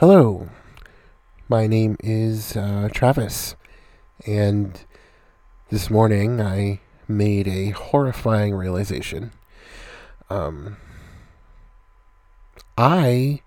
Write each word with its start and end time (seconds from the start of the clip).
Hello, 0.00 0.50
my 1.48 1.66
name 1.66 1.96
is 2.00 2.54
uh, 2.54 2.90
Travis, 2.92 3.56
and 4.26 4.78
this 5.70 5.88
morning 5.88 6.38
I 6.38 6.80
made 7.08 7.48
a 7.48 7.70
horrifying 7.70 8.54
realization. 8.54 9.32
Um, 10.28 10.76
I 12.76 13.40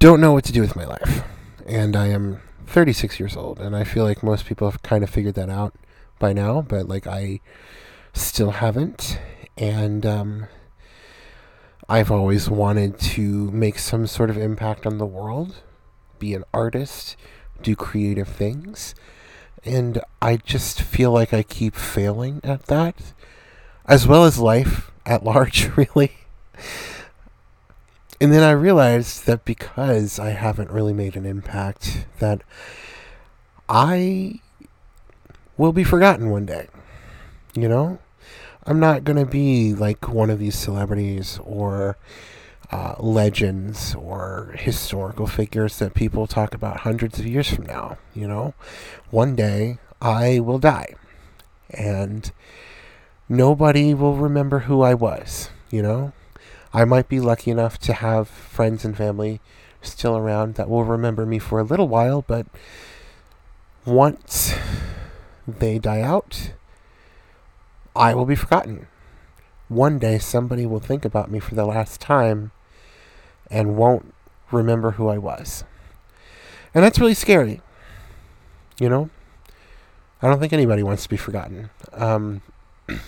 don't 0.00 0.20
know 0.20 0.32
what 0.32 0.42
to 0.46 0.52
do 0.52 0.62
with 0.62 0.74
my 0.74 0.84
life, 0.84 1.22
and 1.64 1.94
I 1.94 2.08
am 2.08 2.40
36 2.66 3.20
years 3.20 3.36
old, 3.36 3.60
and 3.60 3.76
I 3.76 3.84
feel 3.84 4.02
like 4.02 4.24
most 4.24 4.46
people 4.46 4.68
have 4.68 4.82
kind 4.82 5.04
of 5.04 5.10
figured 5.10 5.36
that 5.36 5.48
out 5.48 5.76
by 6.18 6.32
now, 6.32 6.60
but 6.60 6.88
like 6.88 7.06
I 7.06 7.38
still 8.12 8.50
haven't, 8.50 9.20
and 9.56 10.04
um, 10.04 10.48
I've 11.90 12.12
always 12.12 12.48
wanted 12.48 13.00
to 13.00 13.50
make 13.50 13.76
some 13.80 14.06
sort 14.06 14.30
of 14.30 14.38
impact 14.38 14.86
on 14.86 14.98
the 14.98 15.06
world, 15.06 15.56
be 16.20 16.34
an 16.34 16.44
artist, 16.54 17.16
do 17.62 17.74
creative 17.74 18.28
things. 18.28 18.94
And 19.64 20.00
I 20.22 20.36
just 20.36 20.80
feel 20.80 21.10
like 21.10 21.34
I 21.34 21.42
keep 21.42 21.74
failing 21.74 22.40
at 22.44 22.66
that, 22.66 22.94
as 23.86 24.06
well 24.06 24.24
as 24.24 24.38
life 24.38 24.92
at 25.04 25.24
large, 25.24 25.68
really. 25.76 26.12
And 28.20 28.32
then 28.32 28.44
I 28.44 28.52
realized 28.52 29.26
that 29.26 29.44
because 29.44 30.20
I 30.20 30.30
haven't 30.30 30.70
really 30.70 30.92
made 30.92 31.16
an 31.16 31.26
impact, 31.26 32.06
that 32.20 32.42
I 33.68 34.38
will 35.56 35.72
be 35.72 35.82
forgotten 35.82 36.30
one 36.30 36.46
day. 36.46 36.68
You 37.56 37.68
know? 37.68 37.98
I'm 38.66 38.78
not 38.78 39.04
going 39.04 39.18
to 39.18 39.30
be 39.30 39.74
like 39.74 40.08
one 40.08 40.30
of 40.30 40.38
these 40.38 40.54
celebrities 40.54 41.38
or 41.42 41.96
uh, 42.70 42.94
legends 42.98 43.94
or 43.94 44.54
historical 44.58 45.26
figures 45.26 45.78
that 45.78 45.94
people 45.94 46.26
talk 46.26 46.54
about 46.54 46.80
hundreds 46.80 47.18
of 47.18 47.26
years 47.26 47.48
from 47.48 47.66
now. 47.66 47.98
You 48.14 48.28
know, 48.28 48.54
one 49.10 49.34
day 49.34 49.78
I 50.00 50.40
will 50.40 50.58
die 50.58 50.94
and 51.70 52.30
nobody 53.28 53.94
will 53.94 54.16
remember 54.16 54.60
who 54.60 54.82
I 54.82 54.94
was. 54.94 55.50
You 55.70 55.82
know, 55.82 56.12
I 56.72 56.84
might 56.84 57.08
be 57.08 57.20
lucky 57.20 57.50
enough 57.50 57.78
to 57.78 57.92
have 57.94 58.28
friends 58.28 58.84
and 58.84 58.96
family 58.96 59.40
still 59.82 60.16
around 60.16 60.54
that 60.56 60.68
will 60.68 60.84
remember 60.84 61.24
me 61.24 61.38
for 61.38 61.58
a 61.58 61.64
little 61.64 61.88
while, 61.88 62.22
but 62.22 62.46
once 63.84 64.54
they 65.46 65.78
die 65.78 66.02
out, 66.02 66.52
I 68.00 68.14
will 68.14 68.24
be 68.24 68.34
forgotten. 68.34 68.86
One 69.68 69.98
day 69.98 70.18
somebody 70.18 70.64
will 70.64 70.80
think 70.80 71.04
about 71.04 71.30
me 71.30 71.38
for 71.38 71.54
the 71.54 71.66
last 71.66 72.00
time 72.00 72.50
and 73.50 73.76
won't 73.76 74.14
remember 74.50 74.92
who 74.92 75.08
I 75.08 75.18
was. 75.18 75.64
And 76.74 76.82
that's 76.82 76.98
really 76.98 77.12
scary. 77.12 77.60
You 78.80 78.88
know? 78.88 79.10
I 80.22 80.28
don't 80.28 80.40
think 80.40 80.54
anybody 80.54 80.82
wants 80.82 81.02
to 81.02 81.10
be 81.10 81.18
forgotten. 81.18 81.68
Um, 81.92 82.40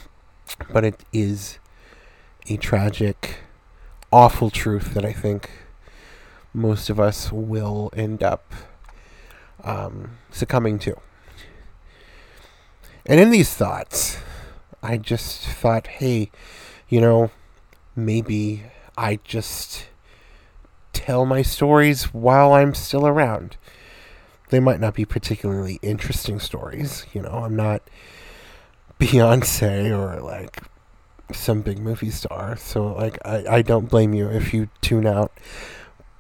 but 0.73 0.85
it 0.85 1.03
is 1.11 1.59
a 2.51 2.59
tragic, 2.59 3.39
awful 4.13 4.51
truth 4.51 4.93
that 4.93 5.07
I 5.07 5.15
think 5.15 5.51
most 6.53 6.91
of 6.91 7.01
us 7.01 7.33
will 7.33 7.91
end 7.97 8.23
up 8.23 8.53
um, 9.65 10.19
succumbing 10.31 10.79
to. 10.81 10.97
And 13.07 13.19
in 13.19 13.31
these 13.31 13.55
thoughts, 13.55 14.19
I 14.83 14.97
just 14.97 15.43
thought, 15.47 15.87
hey, 15.87 16.31
you 16.89 17.01
know, 17.01 17.31
maybe 17.95 18.65
I 18.97 19.19
just 19.25 19.87
tell 20.93 21.25
my 21.25 21.43
stories 21.43 22.13
while 22.13 22.53
I'm 22.53 22.75
still 22.75 23.07
around. 23.07 23.57
They 24.51 24.61
might 24.61 24.81
not 24.81 24.95
be 24.95 25.05
particularly 25.05 25.79
interesting 25.83 26.39
stories, 26.39 27.07
you 27.13 27.23
know, 27.23 27.45
I'm 27.45 27.57
not 27.57 27.83
Beyonce 29.01 29.91
or 29.91 30.21
like 30.21 30.63
some 31.33 31.63
big 31.63 31.79
movie 31.79 32.11
star, 32.11 32.57
so 32.57 32.93
like 32.93 33.19
I, 33.25 33.45
I 33.49 33.63
don't 33.63 33.89
blame 33.89 34.13
you 34.15 34.29
if 34.29 34.53
you 34.53 34.69
tune 34.81 35.07
out. 35.07 35.33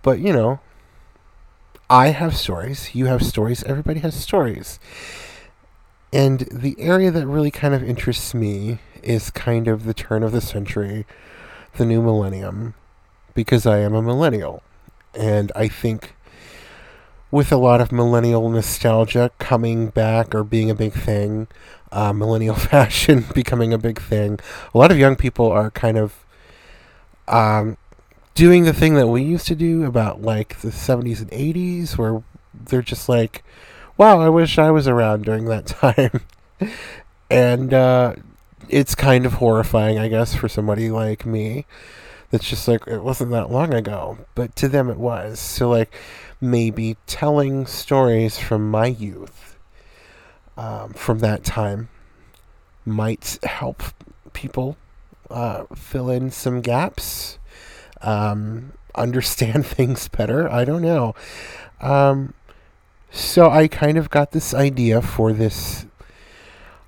But 0.02 0.18
you 0.20 0.32
know, 0.32 0.60
I 1.90 2.08
have 2.08 2.36
stories, 2.36 2.94
you 2.94 3.06
have 3.06 3.22
stories, 3.22 3.62
everybody 3.64 4.00
has 4.00 4.14
stories. 4.14 4.80
And 6.12 6.40
the 6.40 6.78
area 6.78 7.10
that 7.10 7.26
really 7.26 7.50
kind 7.50 7.74
of 7.74 7.82
interests 7.82 8.34
me 8.34 8.78
is 9.02 9.30
kind 9.30 9.66
of 9.66 9.84
the 9.84 9.94
turn 9.94 10.22
of 10.22 10.32
the 10.32 10.40
century, 10.40 11.06
the 11.76 11.86
new 11.86 12.02
millennium, 12.02 12.74
because 13.34 13.66
I 13.66 13.78
am 13.78 13.94
a 13.94 14.02
millennial. 14.02 14.62
And 15.14 15.50
I 15.56 15.68
think 15.68 16.14
with 17.30 17.50
a 17.50 17.56
lot 17.56 17.80
of 17.80 17.92
millennial 17.92 18.48
nostalgia 18.50 19.30
coming 19.38 19.88
back 19.88 20.34
or 20.34 20.44
being 20.44 20.70
a 20.70 20.74
big 20.74 20.92
thing, 20.92 21.48
uh, 21.92 22.12
millennial 22.12 22.54
fashion 22.56 23.24
becoming 23.34 23.72
a 23.72 23.78
big 23.78 24.00
thing, 24.00 24.38
a 24.74 24.78
lot 24.78 24.92
of 24.92 24.98
young 24.98 25.16
people 25.16 25.50
are 25.50 25.70
kind 25.70 25.96
of 25.96 26.24
um, 27.26 27.78
doing 28.34 28.64
the 28.64 28.72
thing 28.74 28.94
that 28.94 29.06
we 29.06 29.22
used 29.22 29.46
to 29.46 29.54
do 29.54 29.84
about 29.84 30.20
like 30.20 30.60
the 30.60 30.68
70s 30.68 31.20
and 31.20 31.30
80s, 31.30 31.96
where 31.96 32.22
they're 32.52 32.82
just 32.82 33.08
like, 33.08 33.42
wow, 33.96 34.20
I 34.20 34.28
wish 34.28 34.58
I 34.58 34.70
was 34.70 34.88
around 34.88 35.24
during 35.24 35.46
that 35.46 35.66
time. 35.66 36.22
and 37.30 37.72
uh, 37.74 38.14
it's 38.68 38.94
kind 38.94 39.26
of 39.26 39.34
horrifying, 39.34 39.98
I 39.98 40.08
guess, 40.08 40.34
for 40.34 40.48
somebody 40.48 40.90
like 40.90 41.26
me. 41.26 41.66
That's 42.30 42.48
just 42.48 42.66
like, 42.66 42.86
it 42.86 43.02
wasn't 43.02 43.30
that 43.32 43.50
long 43.50 43.74
ago. 43.74 44.18
But 44.34 44.56
to 44.56 44.68
them, 44.68 44.88
it 44.88 44.96
was. 44.96 45.38
So, 45.38 45.68
like, 45.68 45.94
maybe 46.40 46.96
telling 47.06 47.66
stories 47.66 48.38
from 48.38 48.70
my 48.70 48.86
youth 48.86 49.58
um, 50.56 50.92
from 50.92 51.20
that 51.20 51.44
time 51.44 51.88
might 52.84 53.38
help 53.44 53.82
people 54.32 54.76
uh, 55.30 55.64
fill 55.74 56.10
in 56.10 56.30
some 56.30 56.60
gaps, 56.60 57.38
um, 58.00 58.72
understand 58.94 59.66
things 59.78 60.08
better. 60.08 60.50
I 60.50 60.64
don't 60.64 60.82
know. 60.82 61.14
Um, 61.80 62.34
so 63.12 63.50
I 63.50 63.68
kind 63.68 63.98
of 63.98 64.08
got 64.08 64.32
this 64.32 64.54
idea 64.54 65.02
for 65.02 65.32
this. 65.32 65.86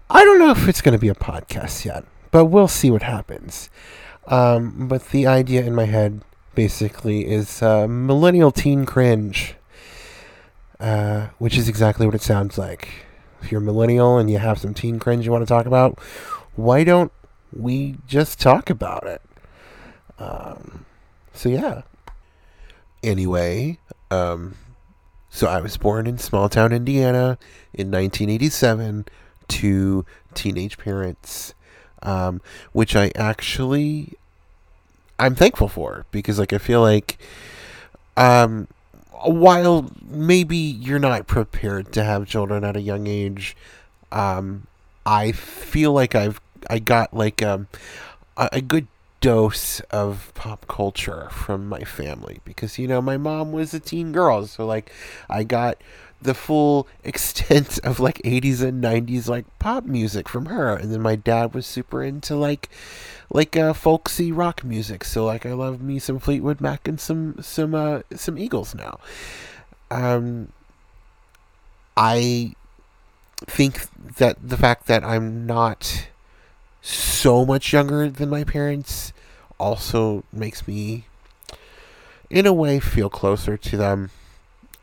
I 0.09 0.25
don't 0.25 0.39
know 0.39 0.51
if 0.51 0.67
it's 0.67 0.81
going 0.81 0.95
to 0.95 0.99
be 0.99 1.09
a 1.09 1.15
podcast 1.15 1.85
yet, 1.85 2.05
but 2.31 2.47
we'll 2.47 2.69
see 2.69 2.91
what 2.91 3.03
happens. 3.03 3.69
Um, 4.27 4.89
but 4.89 5.11
the 5.11 5.27
idea 5.27 5.63
in 5.65 5.75
my 5.75 5.85
head 5.85 6.23
basically 6.55 7.27
is 7.27 7.63
uh, 7.63 7.87
millennial 7.87 8.51
teen 8.51 8.87
cringe, 8.87 9.55
uh, 10.81 11.29
which 11.39 11.59
is 11.59 11.69
exactly 11.69 12.07
what 12.07 12.15
it 12.15 12.23
sounds 12.23 12.57
like. 12.57 12.89
If 13.43 13.53
you're 13.53 13.61
millennial 13.61 14.17
and 14.17 14.31
you 14.31 14.39
have 14.39 14.59
some 14.59 14.73
teen 14.73 14.99
cringe 14.99 15.27
you 15.27 15.33
want 15.33 15.43
to 15.43 15.49
talk 15.49 15.67
about, 15.67 15.99
why 16.57 16.85
don't 16.85 17.13
we 17.53 17.97
just 18.07 18.41
talk 18.41 18.71
about 18.71 19.07
it? 19.07 19.21
Um, 20.19 20.87
so 21.35 21.51
yeah. 21.51 21.83
Anyway, 23.03 23.79
um, 24.11 24.55
so 25.35 25.49
I 25.49 25.61
was 25.61 25.77
born 25.77 26.07
in 26.07 26.17
small 26.17 26.49
town 26.49 26.73
Indiana 26.73 27.39
in 27.73 27.91
1987 27.91 29.05
to 29.49 30.07
teenage 30.33 30.79
parents, 30.79 31.55
um, 32.05 32.41
which 32.71 32.95
I 32.95 33.11
actually 33.17 34.13
I'm 35.19 35.35
thankful 35.35 35.67
for 35.67 36.07
because 36.13 36.39
like 36.39 36.53
I 36.53 36.59
feel 36.59 36.83
like 36.83 37.19
um, 38.17 38.69
while 39.25 39.91
maybe 40.09 40.57
you're 40.57 41.01
not 41.01 41.27
prepared 41.27 41.93
to 41.95 42.05
have 42.05 42.29
children 42.29 42.63
at 42.63 42.77
a 42.77 42.81
young 42.81 43.09
age, 43.09 43.57
um, 44.13 44.69
I 45.05 45.33
feel 45.33 45.93
like 45.93 46.15
I've 46.15 46.41
I 46.71 46.79
got 46.79 47.13
like 47.13 47.43
um, 47.43 47.67
a, 48.37 48.51
a 48.53 48.61
good 48.61 48.87
dose 49.25 49.81
of 49.89 50.31
pop 50.35 50.67
culture 50.69 51.29
from 51.31 51.67
my 51.67 51.83
family 51.83 52.41
because 52.45 52.79
you 52.79 52.87
know 52.87 53.01
my 53.01 53.17
mom 53.17 53.53
was 53.53 53.73
a 53.73 53.81
teen 53.81 54.13
girl. 54.13 54.47
So 54.47 54.67
like 54.67 54.93
i 55.31 55.43
got 55.45 55.79
the 56.21 56.35
full 56.35 56.87
extent 57.05 57.79
of 57.83 57.99
like 57.99 58.19
80s 58.19 58.61
and 58.61 58.85
90s 58.85 59.27
like 59.27 59.47
pop 59.59 59.85
music 59.85 60.29
from 60.29 60.45
her. 60.47 60.77
And 60.77 60.93
then 60.93 61.01
my 61.01 61.17
dad 61.17 61.55
was 61.55 61.65
super 61.65 62.05
into 62.05 62.37
like 62.37 62.69
like 63.31 63.57
uh 63.57 63.73
folksy 63.73 64.31
rock 64.31 64.63
music. 64.63 65.05
So 65.05 65.25
like 65.25 65.47
i 65.47 65.55
love 65.55 65.81
me 65.81 65.99
some 65.99 66.19
fleetwood 66.19 66.61
mac 66.61 66.87
and 66.87 67.01
some 67.01 67.41
some 67.41 67.75
uh 67.75 68.01
some 68.15 68.37
eagles 68.37 68.75
now. 68.75 69.01
Um 69.91 70.53
i 71.97 72.55
think 73.47 73.87
that 74.17 74.37
the 74.47 74.57
fact 74.59 74.87
that 74.87 75.03
i'm 75.03 75.47
not 75.47 76.09
so 76.83 77.47
much 77.47 77.73
younger 77.73 78.11
than 78.11 78.29
my 78.29 78.45
parents 78.45 79.15
also 79.59 80.25
makes 80.33 80.67
me, 80.67 81.05
in 82.31 82.47
a 82.47 82.53
way, 82.53 82.81
feel 82.81 83.09
closer 83.09 83.57
to 83.57 83.77
them. 83.77 84.11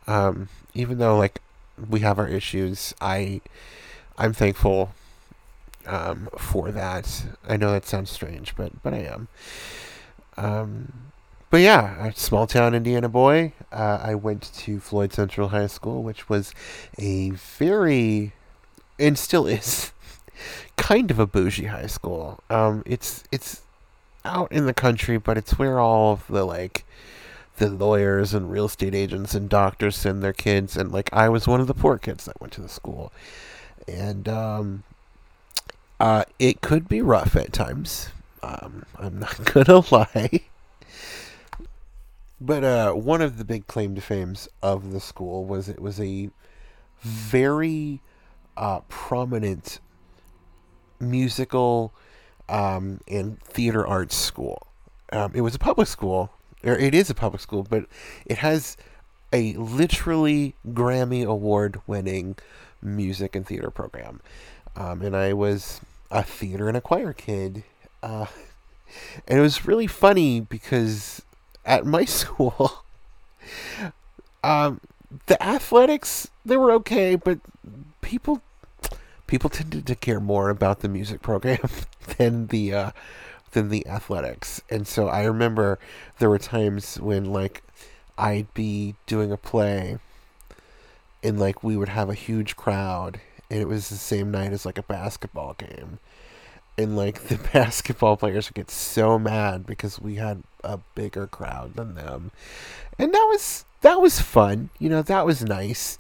Um, 0.08 0.50
even 0.74 0.98
though 0.98 1.18
like 1.18 1.42
we 1.90 2.02
have 2.02 2.20
our 2.20 2.28
issues, 2.28 2.94
I 3.02 3.42
I'm 4.18 4.34
thankful 4.34 4.92
um, 5.86 6.30
for 6.38 6.72
that. 6.72 7.26
I 7.48 7.58
know 7.58 7.72
that 7.72 7.86
sounds 7.86 8.10
strange, 8.10 8.56
but 8.56 8.82
but 8.84 8.94
I 8.94 9.00
am. 9.00 9.28
Um, 10.38 11.12
but 11.50 11.58
yeah, 11.58 12.10
small 12.16 12.48
town 12.48 12.74
Indiana 12.74 13.10
boy. 13.10 13.54
Uh, 13.72 14.00
I 14.02 14.16
went 14.16 14.54
to 14.54 14.80
Floyd 14.80 15.12
Central 15.14 15.50
High 15.50 15.68
School, 15.68 16.02
which 16.02 16.30
was 16.30 16.54
a 16.98 17.32
very, 17.32 18.32
and 18.98 19.18
still 19.18 19.46
is, 19.48 19.92
kind 20.78 21.12
of 21.12 21.20
a 21.20 21.28
bougie 21.28 21.66
high 21.66 21.88
school. 21.88 22.40
Um, 22.50 22.84
it's 22.86 23.26
it's 23.32 23.62
out 24.26 24.52
in 24.52 24.66
the 24.66 24.74
country, 24.74 25.18
but 25.18 25.38
it's 25.38 25.58
where 25.58 25.80
all 25.80 26.14
of 26.14 26.28
the 26.28 26.46
like 26.46 26.86
the 27.58 27.70
lawyers 27.70 28.34
and 28.34 28.52
real 28.52 28.66
estate 28.66 28.96
agents 28.96 29.34
and 29.34 29.50
doctors 29.50 29.96
send 29.96 30.24
their 30.24 30.34
kids, 30.34 30.76
and 30.76 30.92
like 30.92 31.10
I 31.14 31.30
was 31.30 31.48
one 31.48 31.62
of 31.62 31.68
the 31.68 31.74
poor 31.74 31.98
kids 31.98 32.26
that 32.26 32.40
went 32.42 32.54
to 32.54 32.62
the 32.62 32.70
school, 32.70 33.12
and 33.88 34.28
um, 34.28 34.84
uh, 36.00 36.26
it 36.40 36.62
could 36.62 36.88
be 36.88 37.02
rough 37.02 37.36
at 37.36 37.54
times. 37.54 38.10
Um, 38.44 38.86
I'm 38.98 39.20
not 39.20 39.44
gonna 39.54 39.84
lie. 39.92 40.42
But 42.44 42.64
uh, 42.64 42.94
one 42.94 43.22
of 43.22 43.38
the 43.38 43.46
big 43.46 43.68
claim 43.68 43.94
to 43.94 44.02
fames 44.02 44.50
of 44.64 44.92
the 44.92 45.00
school 45.00 45.46
was 45.46 45.70
it 45.70 45.80
was 45.80 46.00
a 46.00 46.32
very 47.02 48.02
uh, 48.58 48.80
prominent 48.90 49.80
musical 51.00 51.94
um, 52.50 53.00
and 53.08 53.40
theater 53.42 53.86
arts 53.86 54.16
school. 54.16 54.68
Um, 55.12 55.32
it 55.34 55.42
was 55.42 55.56
a 55.56 55.60
public 55.60 55.88
school, 55.88 56.32
or 56.64 56.74
it 56.74 56.94
is 56.94 57.10
a 57.10 57.14
public 57.14 57.42
school, 57.42 57.66
but 57.70 57.86
it 58.26 58.38
has 58.40 58.78
a 59.34 59.54
literally 59.54 60.56
Grammy 60.68 61.26
award 61.26 61.82
winning 61.88 62.36
music 62.82 63.36
and 63.36 63.46
theater 63.46 63.72
program. 63.72 64.22
Um, 64.76 65.02
and 65.02 65.16
I 65.16 65.34
was 65.34 65.82
a 66.10 66.24
theater 66.24 66.68
and 66.68 66.78
a 66.78 66.82
choir 66.82 67.14
kid. 67.14 67.64
Uh, 68.02 68.26
and 69.28 69.40
it 69.40 69.42
was 69.42 69.66
really 69.66 69.88
funny 69.88 70.40
because 70.40 71.22
at 71.66 71.86
my 71.86 72.06
school, 72.06 72.84
um, 74.44 74.80
the 75.28 75.42
athletics 75.44 76.30
they 76.46 76.58
were 76.58 76.72
okay, 76.72 77.16
but 77.16 77.40
people 78.02 78.42
people 79.32 79.50
tended 79.50 79.88
to 79.88 79.96
care 79.96 80.20
more 80.20 80.50
about 80.50 80.82
the 80.82 80.90
music 80.90 81.22
program 81.22 81.58
than 82.18 82.48
the 82.48 82.74
uh, 82.74 82.92
than 83.54 83.70
the 83.70 83.88
athletics. 83.88 84.62
And 84.70 84.86
so 84.86 85.08
I 85.08 85.24
remember 85.24 85.80
there 86.20 86.30
were 86.30 86.38
times 86.38 87.00
when 87.00 87.32
like 87.32 87.64
I'd 88.18 88.54
be 88.54 88.96
doing 89.06 89.32
a 89.32 89.38
play 89.38 90.00
and 91.24 91.40
like 91.40 91.64
we 91.64 91.78
would 91.78 91.88
have 91.88 92.10
a 92.10 92.14
huge 92.14 92.58
crowd 92.58 93.22
and 93.50 93.62
it 93.62 93.70
was 93.70 93.88
the 93.88 93.96
same 93.96 94.32
night 94.32 94.52
as 94.52 94.66
like 94.66 94.78
a 94.78 94.84
basketball 94.84 95.54
game. 95.54 96.00
And 96.78 96.98
like 96.98 97.24
the 97.30 97.38
basketball 97.54 98.18
players 98.18 98.50
would 98.50 98.56
get 98.56 98.70
so 98.70 99.18
mad 99.18 99.66
because 99.66 99.98
we 99.98 100.16
had 100.16 100.44
a 100.62 100.78
bigger 100.94 101.26
crowd 101.26 101.76
than 101.76 101.96
them. 101.96 102.32
And 103.00 103.14
that 103.14 103.28
was 103.32 103.64
that 103.80 104.02
was 104.02 104.20
fun. 104.20 104.72
You 104.78 104.90
know 104.90 105.02
that 105.02 105.26
was 105.26 105.42
nice. 105.42 105.98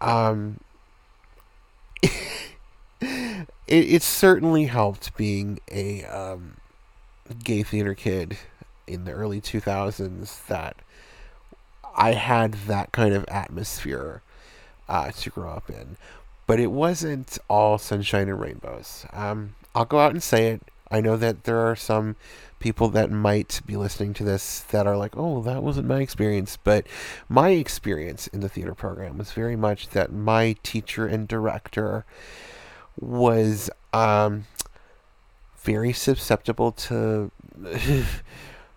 Um 0.00 0.60
it, 3.00 3.48
it 3.66 4.02
certainly 4.02 4.64
helped 4.64 5.16
being 5.16 5.58
a 5.70 6.04
um, 6.04 6.56
gay 7.42 7.62
theater 7.62 7.94
kid 7.94 8.38
in 8.86 9.04
the 9.04 9.12
early 9.12 9.40
2000s 9.40 10.46
that 10.46 10.76
I 11.96 12.12
had 12.12 12.54
that 12.66 12.92
kind 12.92 13.14
of 13.14 13.24
atmosphere 13.28 14.22
uh, 14.88 15.10
to 15.12 15.30
grow 15.30 15.50
up 15.50 15.70
in. 15.70 15.96
But 16.46 16.60
it 16.60 16.70
wasn't 16.70 17.38
all 17.48 17.78
sunshine 17.78 18.28
and 18.28 18.40
rainbows. 18.40 19.06
Um, 19.12 19.54
I'll 19.74 19.86
go 19.86 19.98
out 19.98 20.12
and 20.12 20.22
say 20.22 20.48
it. 20.48 20.62
I 20.90 21.00
know 21.00 21.16
that 21.16 21.44
there 21.44 21.58
are 21.58 21.76
some 21.76 22.16
people 22.64 22.88
that 22.88 23.10
might 23.10 23.60
be 23.66 23.76
listening 23.76 24.14
to 24.14 24.24
this 24.24 24.60
that 24.70 24.86
are 24.86 24.96
like, 24.96 25.14
oh, 25.18 25.42
that 25.42 25.62
wasn't 25.62 25.86
my 25.86 26.00
experience. 26.00 26.56
But 26.56 26.86
my 27.28 27.50
experience 27.50 28.26
in 28.28 28.40
the 28.40 28.48
theater 28.48 28.74
program 28.74 29.18
was 29.18 29.32
very 29.32 29.54
much 29.54 29.90
that 29.90 30.10
my 30.10 30.56
teacher 30.62 31.06
and 31.06 31.28
director 31.28 32.06
was 32.98 33.68
um, 33.92 34.46
very 35.58 35.92
susceptible 35.92 36.72
to 36.72 37.30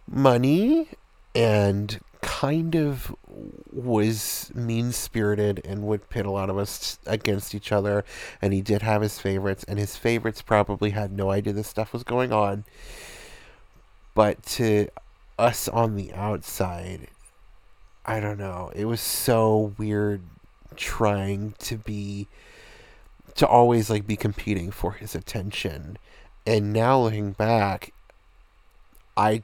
money 0.06 0.90
and 1.34 2.02
kind 2.20 2.76
of 2.76 3.16
was 3.72 4.52
mean 4.54 4.92
spirited 4.92 5.62
and 5.64 5.84
would 5.84 6.10
pit 6.10 6.26
a 6.26 6.32
lot 6.32 6.50
of 6.50 6.58
us 6.58 7.00
against 7.06 7.56
each 7.56 7.72
other. 7.72 8.04
And 8.42 8.52
he 8.52 8.62
did 8.62 8.82
have 8.82 9.02
his 9.02 9.18
favorites, 9.18 9.64
and 9.66 9.80
his 9.80 9.96
favorites 9.96 10.42
probably 10.42 10.90
had 10.90 11.14
no 11.14 11.32
idea 11.32 11.54
this 11.54 11.70
stuff 11.70 11.94
was 11.94 12.04
going 12.04 12.34
on. 12.34 12.66
But 14.18 14.44
to 14.58 14.90
us 15.38 15.68
on 15.70 15.96
the 15.96 16.12
outside, 16.14 17.10
I 18.04 18.20
don't 18.20 18.40
know. 18.40 18.72
It 18.76 18.86
was 18.86 19.00
so 19.02 19.76
weird 19.78 20.24
trying 20.76 21.54
to 21.60 21.78
be 21.78 22.28
to 23.36 23.48
always 23.48 23.90
like 23.92 24.08
be 24.08 24.16
competing 24.18 24.72
for 24.72 24.94
his 24.94 25.14
attention. 25.14 26.00
And 26.48 26.74
now 26.74 27.00
looking 27.00 27.34
back, 27.34 27.94
I 29.16 29.44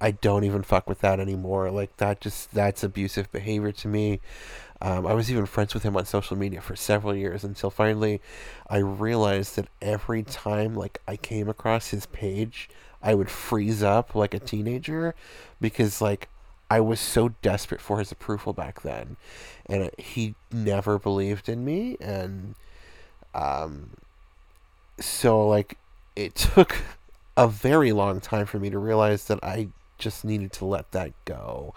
I 0.00 0.12
don't 0.12 0.44
even 0.44 0.62
fuck 0.62 0.88
with 0.88 1.00
that 1.00 1.18
anymore. 1.18 1.70
Like 1.70 1.96
that 1.96 2.20
just 2.20 2.54
that's 2.54 2.84
abusive 2.84 3.30
behavior 3.32 3.72
to 3.72 3.88
me. 3.88 4.20
Um, 4.80 5.06
I 5.06 5.14
was 5.14 5.30
even 5.30 5.46
friends 5.46 5.74
with 5.74 5.82
him 5.82 5.96
on 5.96 6.06
social 6.06 6.36
media 6.36 6.60
for 6.60 6.76
several 6.76 7.14
years 7.16 7.44
until 7.44 7.70
finally 7.70 8.20
I 8.70 8.78
realized 8.78 9.56
that 9.56 9.68
every 9.82 10.22
time 10.22 10.74
like 10.76 11.00
I 11.08 11.16
came 11.16 11.48
across 11.48 11.88
his 11.88 12.06
page, 12.06 12.70
I 13.02 13.14
would 13.14 13.30
freeze 13.30 13.82
up 13.82 14.14
like 14.14 14.34
a 14.34 14.38
teenager 14.40 15.14
because 15.60 16.00
like 16.00 16.28
I 16.70 16.80
was 16.80 17.00
so 17.00 17.30
desperate 17.42 17.80
for 17.80 17.98
his 17.98 18.12
approval 18.12 18.52
back 18.52 18.82
then, 18.82 19.16
and 19.66 19.90
he 19.98 20.34
never 20.52 20.98
believed 20.98 21.48
in 21.48 21.64
me, 21.64 21.96
and 22.00 22.54
um, 23.34 23.90
so 25.00 25.46
like 25.46 25.78
it 26.16 26.34
took 26.34 26.76
a 27.36 27.48
very 27.48 27.92
long 27.92 28.20
time 28.20 28.46
for 28.46 28.58
me 28.58 28.70
to 28.70 28.78
realize 28.78 29.24
that 29.26 29.38
I 29.42 29.68
just 29.96 30.24
needed 30.24 30.52
to 30.54 30.64
let 30.64 30.90
that 30.92 31.12
go. 31.24 31.74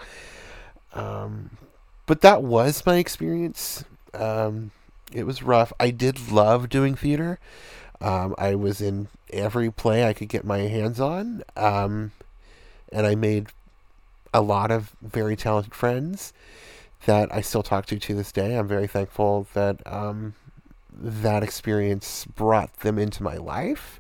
Um, 0.93 1.57
but 2.05 2.21
that 2.21 2.43
was 2.43 2.85
my 2.85 2.97
experience. 2.97 3.85
Um, 4.13 4.71
it 5.13 5.25
was 5.25 5.43
rough. 5.43 5.71
I 5.79 5.91
did 5.91 6.31
love 6.31 6.67
doing 6.67 6.95
theater. 6.95 7.39
Um, 8.01 8.35
I 8.37 8.55
was 8.55 8.81
in 8.81 9.07
every 9.31 9.71
play 9.71 10.05
I 10.07 10.13
could 10.13 10.29
get 10.29 10.43
my 10.43 10.59
hands 10.59 10.99
on, 10.99 11.43
um, 11.55 12.11
and 12.91 13.05
I 13.05 13.15
made 13.15 13.47
a 14.33 14.41
lot 14.41 14.71
of 14.71 14.95
very 15.01 15.35
talented 15.35 15.75
friends 15.75 16.33
that 17.05 17.33
I 17.33 17.41
still 17.41 17.63
talk 17.63 17.85
to 17.87 17.99
to 17.99 18.15
this 18.15 18.31
day. 18.31 18.57
I'm 18.57 18.67
very 18.67 18.87
thankful 18.87 19.47
that 19.53 19.85
um, 19.85 20.33
that 20.93 21.43
experience 21.43 22.25
brought 22.25 22.73
them 22.79 22.97
into 22.97 23.23
my 23.23 23.37
life. 23.37 23.99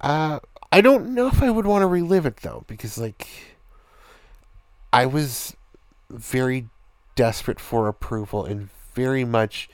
Uh, 0.00 0.40
I 0.70 0.80
don't 0.80 1.14
know 1.14 1.26
if 1.26 1.42
I 1.42 1.50
would 1.50 1.66
want 1.66 1.82
to 1.82 1.86
relive 1.86 2.26
it 2.26 2.38
though, 2.38 2.64
because 2.66 2.98
like 2.98 3.28
I 4.92 5.06
was 5.06 5.56
very 6.10 6.68
desperate 7.14 7.60
for 7.60 7.88
approval 7.88 8.44
and 8.44 8.68
very 8.94 9.24
much 9.24 9.68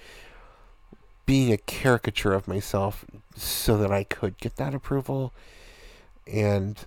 being 1.28 1.52
a 1.52 1.58
caricature 1.58 2.32
of 2.32 2.48
myself 2.48 3.04
so 3.36 3.76
that 3.76 3.92
I 3.92 4.02
could 4.02 4.38
get 4.38 4.56
that 4.56 4.74
approval. 4.74 5.34
And 6.26 6.86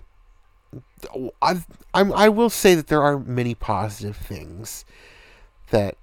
I 1.40 1.62
I'm 1.94 2.12
I 2.12 2.28
will 2.28 2.50
say 2.50 2.74
that 2.74 2.88
there 2.88 3.04
are 3.04 3.20
many 3.20 3.54
positive 3.54 4.16
things 4.16 4.84
that 5.70 5.96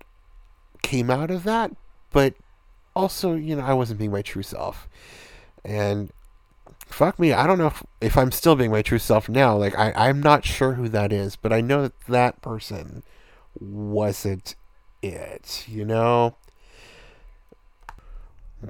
came 0.84 1.10
out 1.10 1.30
of 1.30 1.44
that, 1.44 1.72
but 2.12 2.34
also, 2.96 3.36
you 3.36 3.58
know, 3.58 3.66
I 3.66 3.74
wasn't 3.74 4.00
being 4.00 4.14
my 4.14 4.22
true 4.22 4.42
self. 4.42 4.88
And 5.66 6.10
fuck 6.86 7.20
me, 7.20 7.34
I 7.34 7.46
don't 7.46 7.58
know 7.58 7.68
if, 7.68 7.84
if 8.00 8.18
I'm 8.18 8.32
still 8.32 8.56
being 8.56 8.72
my 8.72 8.82
true 8.82 9.00
self 9.00 9.28
now. 9.28 9.58
Like, 9.58 9.78
I, 9.78 9.92
I'm 9.92 10.22
not 10.22 10.46
sure 10.46 10.76
who 10.76 10.88
that 10.88 11.12
is, 11.12 11.36
but 11.36 11.52
I 11.52 11.60
know 11.60 11.82
that 11.82 12.00
that 12.08 12.42
person 12.42 13.04
wasn't 13.60 14.56
it, 15.02 15.66
you 15.68 15.84
know? 15.84 16.38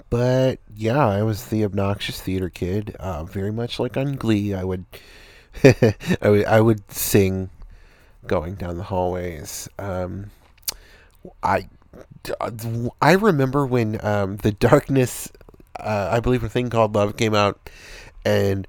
But 0.09 0.59
yeah, 0.75 1.07
I 1.07 1.23
was 1.23 1.47
the 1.47 1.63
obnoxious 1.63 2.21
theater 2.21 2.49
kid. 2.49 2.95
Uh, 2.99 3.23
very 3.23 3.51
much 3.51 3.79
like 3.79 3.97
on 3.97 4.15
Glee, 4.15 4.53
I 4.53 4.63
would, 4.63 4.85
I 5.63 6.29
would, 6.29 6.45
I 6.45 6.61
would 6.61 6.91
sing 6.91 7.49
going 8.27 8.55
down 8.55 8.77
the 8.77 8.83
hallways. 8.83 9.69
Um, 9.79 10.31
I, 11.43 11.67
I 13.01 13.13
remember 13.13 13.65
when 13.65 14.03
um, 14.05 14.37
the 14.37 14.51
darkness, 14.51 15.31
uh, 15.79 16.09
I 16.11 16.19
believe 16.19 16.43
a 16.43 16.49
thing 16.49 16.69
called 16.69 16.95
love 16.95 17.17
came 17.17 17.33
out, 17.33 17.69
and 18.25 18.67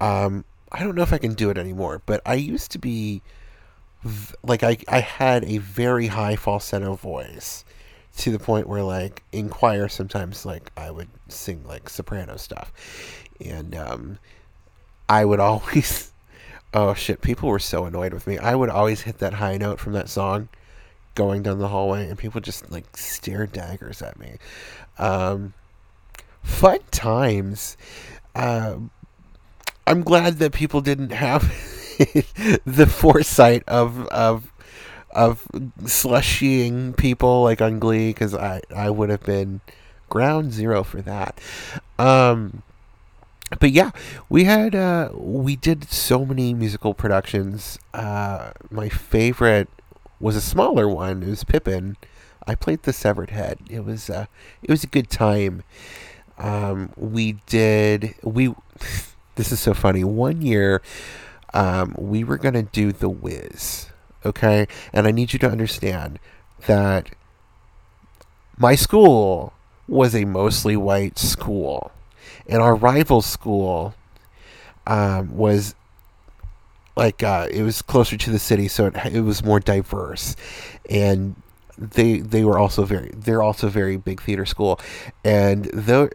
um, 0.00 0.44
I 0.72 0.82
don't 0.84 0.94
know 0.94 1.02
if 1.02 1.12
I 1.12 1.18
can 1.18 1.34
do 1.34 1.50
it 1.50 1.58
anymore, 1.58 2.02
but 2.06 2.20
I 2.26 2.34
used 2.34 2.72
to 2.72 2.78
be 2.78 3.22
like 4.42 4.62
I 4.62 4.76
I 4.88 5.00
had 5.00 5.44
a 5.44 5.58
very 5.58 6.08
high 6.08 6.36
falsetto 6.36 6.94
voice 6.94 7.64
to 8.16 8.30
the 8.30 8.38
point 8.38 8.66
where 8.66 8.82
like 8.82 9.22
in 9.32 9.48
choir 9.48 9.88
sometimes 9.88 10.46
like 10.46 10.70
I 10.76 10.90
would 10.90 11.08
sing 11.28 11.64
like 11.66 11.88
soprano 11.88 12.36
stuff, 12.36 12.72
and 13.44 13.74
um, 13.74 14.18
I 15.08 15.24
would 15.24 15.40
always 15.48 16.12
Oh 16.74 16.92
shit, 16.92 17.22
people 17.22 17.48
were 17.48 17.58
so 17.58 17.86
annoyed 17.86 18.12
with 18.12 18.26
me. 18.26 18.36
I 18.36 18.54
would 18.54 18.68
always 18.68 19.00
hit 19.00 19.18
that 19.20 19.32
high 19.32 19.56
note 19.56 19.80
from 19.80 19.94
that 19.94 20.10
song 20.10 20.50
going 21.14 21.42
down 21.42 21.58
the 21.58 21.68
hallway 21.68 22.06
and 22.06 22.18
people 22.18 22.40
just 22.40 22.70
like 22.70 22.96
stare 22.96 23.46
daggers 23.46 24.02
at 24.02 24.18
me. 24.18 24.36
Um, 24.98 25.54
fun 26.42 26.80
times. 26.90 27.78
Uh, 28.34 28.76
I'm 29.86 30.02
glad 30.02 30.38
that 30.40 30.52
people 30.52 30.82
didn't 30.82 31.12
have 31.12 31.42
the 32.66 32.86
foresight 32.86 33.62
of 33.66 34.06
of 34.08 34.52
of 35.16 35.48
slushying 35.80 36.94
people 36.96 37.42
like 37.42 37.62
on 37.62 37.78
Glee 37.78 38.10
because 38.10 38.34
I 38.34 38.60
I 38.74 38.90
would 38.90 39.08
have 39.08 39.22
been 39.22 39.62
ground 40.08 40.52
zero 40.52 40.84
for 40.84 41.00
that. 41.02 41.40
Um, 41.98 42.62
but 43.58 43.70
yeah, 43.70 43.92
we 44.28 44.44
had 44.44 44.74
uh, 44.74 45.10
we 45.14 45.56
did 45.56 45.90
so 45.90 46.24
many 46.24 46.52
musical 46.52 46.94
productions. 46.94 47.78
Uh, 47.94 48.50
my 48.70 48.88
favorite 48.88 49.68
was 50.20 50.36
a 50.36 50.40
smaller 50.40 50.88
one. 50.88 51.22
It 51.22 51.28
was 51.28 51.44
Pippin. 51.44 51.96
I 52.46 52.54
played 52.54 52.82
the 52.82 52.92
severed 52.92 53.30
head. 53.30 53.58
It 53.70 53.84
was 53.84 54.10
uh, 54.10 54.26
it 54.62 54.70
was 54.70 54.84
a 54.84 54.88
good 54.88 55.08
time. 55.08 55.62
Um, 56.38 56.92
we 56.96 57.38
did 57.46 58.14
we. 58.22 58.54
this 59.36 59.50
is 59.50 59.60
so 59.60 59.72
funny. 59.72 60.04
One 60.04 60.42
year, 60.42 60.82
um, 61.54 61.94
we 61.98 62.22
were 62.22 62.38
gonna 62.38 62.64
do 62.64 62.92
the 62.92 63.08
Wiz. 63.08 63.88
Okay, 64.26 64.66
and 64.92 65.06
I 65.06 65.10
need 65.12 65.32
you 65.32 65.38
to 65.40 65.50
understand 65.50 66.18
that 66.66 67.10
my 68.58 68.74
school 68.74 69.52
was 69.88 70.14
a 70.14 70.24
mostly 70.24 70.76
white 70.76 71.18
school 71.18 71.92
and 72.48 72.62
our 72.62 72.74
rival 72.74 73.22
school 73.22 73.94
um, 74.86 75.36
was 75.36 75.74
like 76.96 77.22
uh, 77.22 77.46
it 77.50 77.62
was 77.62 77.82
closer 77.82 78.16
to 78.16 78.30
the 78.30 78.38
city, 78.38 78.68
so 78.68 78.86
it, 78.86 78.96
it 79.12 79.20
was 79.20 79.44
more 79.44 79.60
diverse, 79.60 80.34
and 80.88 81.34
they 81.76 82.20
they 82.20 82.44
were 82.44 82.58
also 82.58 82.84
very 82.84 83.10
they're 83.14 83.42
also 83.42 83.68
very 83.68 83.96
big 83.96 84.22
theater 84.22 84.46
school, 84.46 84.80
and 85.24 85.66
though 85.66 86.08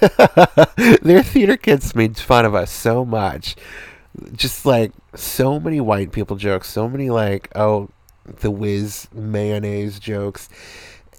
their 1.02 1.22
theater 1.22 1.56
kids 1.56 1.94
made 1.94 2.16
fun 2.18 2.44
of 2.44 2.54
us 2.54 2.70
so 2.70 3.04
much, 3.04 3.54
just 4.32 4.66
like 4.66 4.92
so 5.14 5.60
many 5.60 5.80
white 5.80 6.12
people 6.12 6.36
jokes, 6.36 6.68
so 6.68 6.88
many 6.88 7.10
like 7.10 7.50
oh 7.54 7.90
the 8.24 8.50
Wiz 8.50 9.08
mayonnaise 9.12 9.98
jokes, 9.98 10.48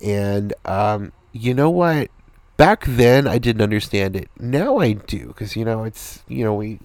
and 0.03 0.53
um, 0.65 1.11
you 1.31 1.53
know 1.53 1.69
what 1.69 2.09
back 2.57 2.85
then 2.85 3.27
I 3.27 3.37
didn't 3.37 3.61
understand 3.61 4.15
it. 4.15 4.29
Now 4.39 4.79
I 4.79 4.93
do 4.93 5.27
because 5.27 5.55
you 5.55 5.63
know 5.63 5.83
it's 5.83 6.23
you 6.27 6.43
know 6.43 6.53
we 6.53 6.79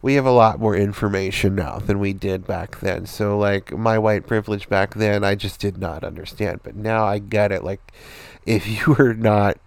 we 0.00 0.14
have 0.14 0.26
a 0.26 0.30
lot 0.30 0.60
more 0.60 0.76
information 0.76 1.54
now 1.54 1.78
than 1.78 1.98
we 1.98 2.12
did 2.12 2.46
back 2.46 2.80
then. 2.80 3.06
So 3.06 3.36
like 3.38 3.72
my 3.72 3.98
white 3.98 4.26
privilege 4.26 4.68
back 4.68 4.94
then, 4.94 5.24
I 5.24 5.34
just 5.34 5.60
did 5.60 5.78
not 5.78 6.04
understand, 6.04 6.60
but 6.62 6.76
now 6.76 7.04
I 7.04 7.18
get 7.18 7.52
it. 7.52 7.64
Like 7.64 7.92
if 8.46 8.66
you 8.86 8.94
were 8.94 9.14
not 9.14 9.58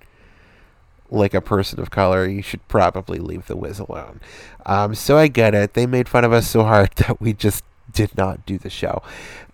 like 1.10 1.34
a 1.34 1.42
person 1.42 1.80
of 1.80 1.90
color, 1.90 2.28
you 2.28 2.42
should 2.42 2.68
probably 2.68 3.20
leave 3.20 3.48
the 3.48 3.56
Wiz 3.56 3.80
alone. 3.80 4.20
Um, 4.66 4.96
so 4.96 5.18
I 5.18 5.28
get 5.28 5.56
it. 5.56 5.74
They 5.74 5.86
made 5.86 6.10
fun 6.10 6.26
of 6.26 6.34
us 6.34 6.48
so 6.48 6.64
hard 6.64 6.92
that 6.96 7.22
we 7.22 7.34
just 7.34 7.64
did 7.92 8.16
not 8.18 8.46
do 8.46 8.58
the 8.58 8.70
show. 8.70 9.02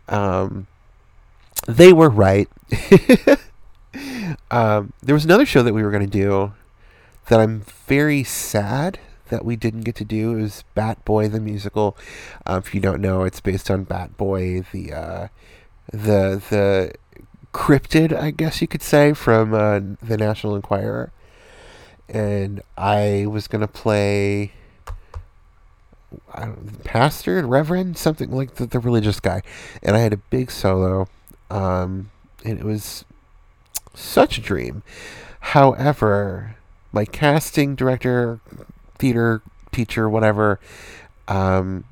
Um, 0.07 0.67
they 1.67 1.93
were 1.93 2.09
right. 2.09 2.49
Um, 4.49 4.93
there 5.01 5.13
was 5.13 5.25
another 5.25 5.45
show 5.45 5.63
that 5.63 5.73
we 5.73 5.83
were 5.83 5.91
going 5.91 6.05
to 6.05 6.09
do 6.09 6.53
that 7.27 7.39
I'm 7.39 7.61
very 7.87 8.23
sad 8.23 8.99
that 9.29 9.45
we 9.45 9.55
didn't 9.55 9.81
get 9.81 9.95
to 9.95 10.05
do. 10.05 10.37
It 10.37 10.41
was 10.41 10.63
Bat 10.75 11.05
Boy 11.05 11.27
the 11.27 11.39
musical. 11.39 11.97
Uh, 12.45 12.61
if 12.63 12.73
you 12.73 12.81
don't 12.81 13.01
know, 13.01 13.23
it's 13.23 13.39
based 13.39 13.69
on 13.71 13.83
Bat 13.83 14.17
Boy, 14.17 14.63
the 14.71 14.93
uh, 14.93 15.27
the 15.91 16.41
the 16.49 16.93
cryptid, 17.53 18.17
I 18.17 18.31
guess 18.31 18.61
you 18.61 18.67
could 18.67 18.81
say, 18.81 19.13
from 19.13 19.53
uh, 19.53 19.79
the 20.01 20.17
National 20.17 20.55
Enquirer. 20.55 21.11
And 22.13 22.61
I 22.77 23.25
was 23.27 23.47
gonna 23.47 23.67
play 23.67 24.53
pastor, 26.83 27.45
reverend, 27.45 27.97
something 27.97 28.31
like 28.31 28.55
the, 28.55 28.67
the 28.67 28.79
religious 28.79 29.19
guy, 29.19 29.41
and 29.81 29.95
I 29.95 29.99
had 29.99 30.13
a 30.13 30.17
big 30.17 30.51
solo. 30.51 31.07
Um, 31.49 32.11
and 32.45 32.59
it 32.59 32.65
was 32.65 33.05
such 33.93 34.37
a 34.37 34.41
dream. 34.41 34.83
However, 35.39 36.55
my 36.91 37.05
casting 37.05 37.75
director, 37.75 38.39
theater 38.97 39.41
teacher, 39.71 40.09
whatever, 40.09 40.59
um, 41.27 41.83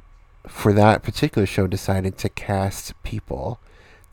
for 0.48 0.74
that 0.74 1.04
particular 1.04 1.46
show 1.46 1.68
decided 1.68 2.18
to 2.20 2.30
cast 2.30 3.02
people 3.04 3.60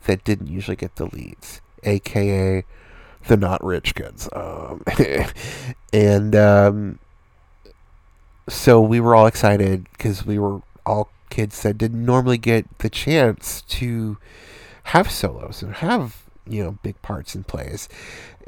that 0.05 0.23
didn't 0.23 0.47
usually 0.47 0.75
get 0.75 0.95
the 0.95 1.05
leads, 1.05 1.61
aka 1.83 2.63
the 3.29 3.37
not 3.37 3.63
rich 3.63 3.95
kids. 3.95 4.27
Um, 4.33 4.83
and 5.93 6.35
um, 6.35 6.99
so 8.49 8.81
we 8.81 8.99
were 8.99 9.15
all 9.15 9.27
excited 9.27 9.87
because 9.93 10.25
we 10.25 10.37
were 10.37 10.61
all 10.85 11.09
kids 11.29 11.61
that 11.61 11.77
didn't 11.77 12.03
normally 12.03 12.39
get 12.39 12.65
the 12.79 12.89
chance 12.89 13.61
to 13.61 14.17
have 14.83 15.09
solos 15.09 15.61
and 15.61 15.75
have 15.75 16.23
you 16.47 16.63
know 16.63 16.79
big 16.83 16.99
parts 17.01 17.35
in 17.35 17.43
plays, 17.43 17.87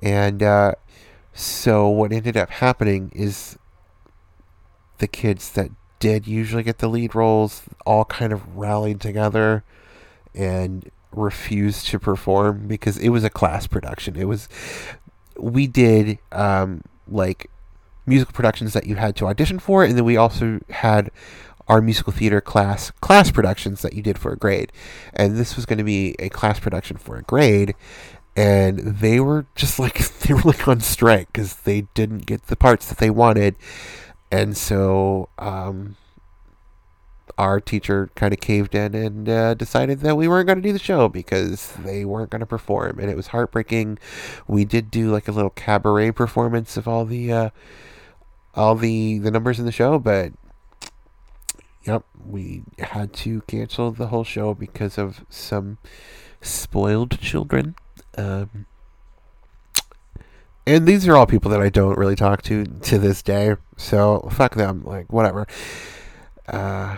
and 0.01 0.43
uh, 0.43 0.73
so 1.33 1.88
what 1.88 2.11
ended 2.11 2.35
up 2.35 2.50
happening 2.50 3.11
is 3.15 3.57
the 4.97 5.07
kids 5.07 5.51
that 5.51 5.69
did 6.00 6.27
usually 6.27 6.63
get 6.63 6.79
the 6.79 6.89
lead 6.89 7.13
roles 7.13 7.63
all 7.85 8.05
kind 8.05 8.33
of 8.33 8.57
rallied 8.57 9.00
together 9.00 9.63
and 10.33 10.89
refused 11.12 11.88
to 11.88 12.00
perform 12.00 12.68
because 12.68 12.98
it 12.98 13.10
was 13.10 13.24
a 13.24 13.30
class 13.30 13.68
production. 13.68 14.15
It 14.15 14.27
was 14.27 14.48
we 15.38 15.68
did 15.68 16.20
um, 16.32 16.82
like 17.08 17.50
musical 18.06 18.34
productions 18.34 18.74
that 18.74 18.86
you 18.86 18.96
had 18.96 19.15
to 19.18 19.27
audition 19.27 19.60
for, 19.60 19.84
and 19.84 19.98
then 19.98 20.06
we 20.06 20.18
also 20.18 20.60
had 20.70 21.12
our 21.68 21.82
musical 21.82 22.12
theater 22.12 22.41
class 22.41 22.91
class 23.01 23.32
productions 23.32 23.82
that 23.82 23.94
you 23.94 24.01
did 24.01 24.18
for 24.20 24.34
a 24.34 24.38
grade. 24.38 24.72
And 25.13 25.38
this 25.38 25.56
was 25.56 25.65
going 25.65 25.77
to 25.77 25.84
be 25.84 26.15
a 26.20 26.30
class 26.30 26.60
production 26.60 26.98
for 26.98 27.15
a 27.15 27.24
grade. 27.24 27.75
And 28.36 28.80
they 28.80 29.20
were 29.20 29.46
just 29.56 29.80
like, 29.80 29.98
they 30.20 30.34
were 30.34 30.41
like 30.41 30.68
on 30.68 30.82
strike 30.82 31.32
because 31.32 31.56
they 31.58 31.82
didn't 31.94 32.25
get 32.25 32.48
the 32.48 32.56
parts 32.56 32.89
that 32.89 32.98
they 32.98 33.10
wanted. 33.10 33.56
And 34.32 34.58
so, 34.58 35.30
um, 35.38 35.96
our 37.41 37.60
teacher 37.60 38.12
kind 38.13 38.33
of 38.36 38.39
caved 38.39 38.75
in 38.75 38.93
and 38.93 39.27
uh, 39.27 39.55
decided 39.55 40.01
that 40.01 40.15
we 40.15 40.27
weren't 40.27 40.45
going 40.45 40.62
to 40.62 40.67
do 40.67 40.71
the 40.71 40.77
show 40.77 41.10
because 41.10 41.74
they 41.83 42.05
weren't 42.05 42.29
going 42.29 42.39
to 42.39 42.45
perform, 42.45 43.00
and 43.00 43.10
it 43.10 43.17
was 43.17 43.27
heartbreaking. 43.27 43.98
We 44.48 44.63
did 44.63 44.91
do 44.91 45.12
like 45.12 45.27
a 45.27 45.31
little 45.31 45.50
cabaret 45.50 46.12
performance 46.12 46.77
of 46.77 46.88
all 46.88 47.03
the 47.03 47.33
uh, 47.33 47.50
all 48.53 48.75
the 48.75 49.17
the 49.17 49.31
numbers 49.31 49.57
in 49.57 49.65
the 49.65 49.71
show, 49.71 49.98
but 49.98 50.33
yep, 51.83 52.03
we 52.24 52.62
had 52.77 53.12
to 53.13 53.41
cancel 53.48 53.89
the 53.89 54.07
whole 54.07 54.24
show 54.24 54.53
because 54.53 55.00
of 55.00 55.25
some 55.27 55.79
spoiled 56.41 57.19
children. 57.19 57.74
Um, 58.19 58.67
and 60.67 60.86
these 60.86 61.07
are 61.07 61.17
all 61.17 61.25
people 61.25 61.50
that 61.50 61.60
I 61.60 61.69
don't 61.69 61.98
really 61.98 62.15
talk 62.15 62.43
to 62.43 62.65
to 62.65 63.00
this 63.00 63.24
day. 63.24 63.55
So 63.77 64.29
fuck 64.31 64.53
them. 64.53 64.83
Like 64.86 65.12
whatever. 65.12 65.48
Uh, 66.48 66.98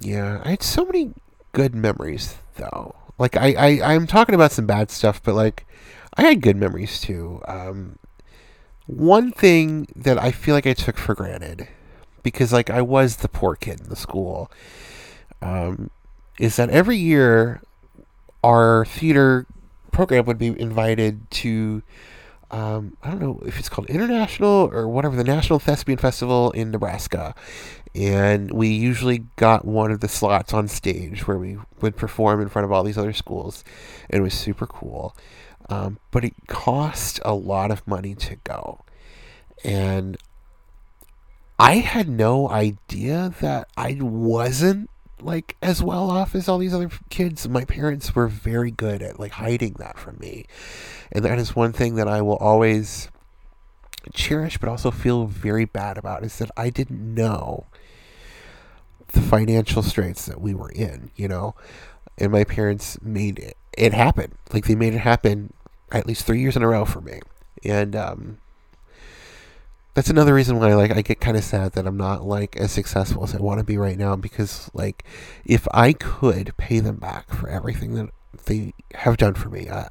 yeah, 0.00 0.40
I 0.44 0.50
had 0.50 0.62
so 0.62 0.84
many 0.84 1.12
good 1.52 1.74
memories 1.74 2.36
though. 2.56 2.94
Like 3.18 3.36
I, 3.36 3.54
I 3.54 3.94
I'm 3.94 4.06
talking 4.06 4.34
about 4.34 4.52
some 4.52 4.66
bad 4.66 4.90
stuff, 4.90 5.22
but 5.22 5.34
like 5.34 5.66
I 6.16 6.22
had 6.22 6.40
good 6.40 6.56
memories 6.56 7.00
too. 7.00 7.40
Um, 7.46 7.98
one 8.86 9.32
thing 9.32 9.88
that 9.94 10.18
I 10.18 10.30
feel 10.30 10.54
like 10.54 10.66
I 10.66 10.72
took 10.72 10.96
for 10.96 11.14
granted 11.14 11.68
because 12.22 12.52
like 12.52 12.70
I 12.70 12.82
was 12.82 13.16
the 13.16 13.28
poor 13.28 13.54
kid 13.54 13.80
in 13.80 13.88
the 13.88 13.96
school. 13.96 14.50
Um, 15.40 15.90
is 16.38 16.56
that 16.56 16.70
every 16.70 16.96
year 16.96 17.62
our 18.42 18.84
theater 18.84 19.46
program 19.92 20.24
would 20.26 20.38
be 20.38 20.58
invited 20.58 21.30
to 21.30 21.82
um, 22.50 22.96
I 23.02 23.10
don't 23.10 23.20
know 23.20 23.42
if 23.44 23.58
it's 23.58 23.68
called 23.68 23.90
international 23.90 24.70
or 24.72 24.88
whatever 24.88 25.16
the 25.16 25.24
National 25.24 25.58
Thespian 25.58 25.98
Festival 25.98 26.50
in 26.52 26.70
Nebraska, 26.70 27.34
and 27.94 28.50
we 28.50 28.68
usually 28.68 29.24
got 29.36 29.64
one 29.64 29.90
of 29.90 30.00
the 30.00 30.08
slots 30.08 30.54
on 30.54 30.68
stage 30.68 31.26
where 31.26 31.38
we 31.38 31.58
would 31.80 31.96
perform 31.96 32.40
in 32.40 32.48
front 32.48 32.64
of 32.64 32.72
all 32.72 32.82
these 32.82 32.98
other 32.98 33.12
schools, 33.12 33.64
and 34.08 34.20
it 34.20 34.22
was 34.22 34.34
super 34.34 34.66
cool. 34.66 35.14
Um, 35.68 35.98
but 36.10 36.24
it 36.24 36.34
cost 36.46 37.20
a 37.24 37.34
lot 37.34 37.70
of 37.70 37.86
money 37.86 38.14
to 38.14 38.36
go, 38.36 38.82
and 39.62 40.16
I 41.58 41.76
had 41.76 42.08
no 42.08 42.48
idea 42.48 43.34
that 43.40 43.68
I 43.76 43.98
wasn't 44.00 44.88
like 45.22 45.56
as 45.62 45.82
well 45.82 46.10
off 46.10 46.34
as 46.34 46.48
all 46.48 46.58
these 46.58 46.74
other 46.74 46.90
kids. 47.10 47.48
My 47.48 47.64
parents 47.64 48.14
were 48.14 48.28
very 48.28 48.70
good 48.70 49.02
at 49.02 49.18
like 49.18 49.32
hiding 49.32 49.74
that 49.74 49.98
from 49.98 50.18
me. 50.18 50.46
And 51.12 51.24
that 51.24 51.38
is 51.38 51.56
one 51.56 51.72
thing 51.72 51.94
that 51.96 52.08
I 52.08 52.22
will 52.22 52.36
always 52.36 53.08
cherish 54.14 54.58
but 54.58 54.68
also 54.68 54.90
feel 54.90 55.26
very 55.26 55.64
bad 55.64 55.98
about 55.98 56.24
is 56.24 56.38
that 56.38 56.50
I 56.56 56.70
didn't 56.70 57.14
know 57.14 57.66
the 59.08 59.20
financial 59.20 59.82
straits 59.82 60.26
that 60.26 60.40
we 60.40 60.54
were 60.54 60.70
in, 60.70 61.10
you 61.16 61.28
know. 61.28 61.54
And 62.16 62.32
my 62.32 62.44
parents 62.44 63.00
made 63.02 63.38
it, 63.38 63.56
it 63.76 63.92
happen. 63.92 64.34
Like 64.52 64.66
they 64.66 64.74
made 64.74 64.94
it 64.94 64.98
happen 65.00 65.52
at 65.92 66.06
least 66.06 66.26
three 66.26 66.40
years 66.40 66.56
in 66.56 66.62
a 66.62 66.68
row 66.68 66.84
for 66.84 67.00
me. 67.00 67.20
And 67.64 67.96
um, 67.96 68.38
that's 69.98 70.10
another 70.10 70.32
reason 70.32 70.60
why 70.60 70.72
like 70.74 70.92
I 70.92 71.02
get 71.02 71.18
kind 71.18 71.36
of 71.36 71.42
sad 71.42 71.72
that 71.72 71.84
I'm 71.84 71.96
not 71.96 72.24
like 72.24 72.56
as 72.56 72.70
successful 72.70 73.24
as 73.24 73.34
I 73.34 73.38
want 73.38 73.58
to 73.58 73.64
be 73.64 73.76
right 73.76 73.98
now 73.98 74.14
because 74.14 74.70
like 74.72 75.02
if 75.44 75.66
I 75.74 75.92
could 75.92 76.56
pay 76.56 76.78
them 76.78 76.98
back 76.98 77.28
for 77.30 77.48
everything 77.48 77.94
that 77.94 78.10
they 78.44 78.74
have 78.94 79.16
done 79.16 79.34
for 79.34 79.48
me, 79.48 79.68
I, 79.68 79.88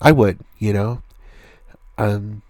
I 0.00 0.12
would, 0.12 0.38
you 0.58 0.72
know. 0.72 1.02
Um, 1.98 2.40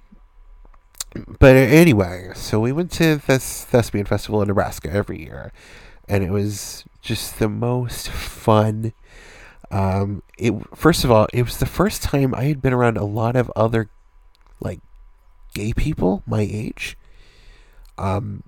but 1.41 1.57
anyway, 1.57 2.31
so 2.37 2.61
we 2.61 2.71
went 2.71 2.93
to 2.93 3.17
this 3.17 3.65
thespian 3.65 4.07
festival 4.07 4.41
in 4.41 4.47
Nebraska 4.47 4.89
every 4.89 5.23
year, 5.23 5.53
and 6.09 6.23
it 6.23 6.31
was 6.31 6.85
just 7.03 7.41
the 7.41 7.49
most 7.49 8.09
fun. 8.09 8.93
Um, 9.73 10.23
it 10.39 10.55
first 10.77 11.03
of 11.03 11.11
all, 11.11 11.27
it 11.33 11.43
was 11.43 11.59
the 11.59 11.67
first 11.67 12.05
time 12.05 12.37
I 12.37 12.45
had 12.45 12.63
been 12.63 12.73
around 12.73 12.99
a 12.99 13.05
lot 13.05 13.35
of 13.35 13.51
other 13.57 13.91
like 14.61 14.79
gay 15.57 15.73
people 15.73 16.23
my 16.27 16.41
age. 16.41 16.97
Um, 17.99 18.43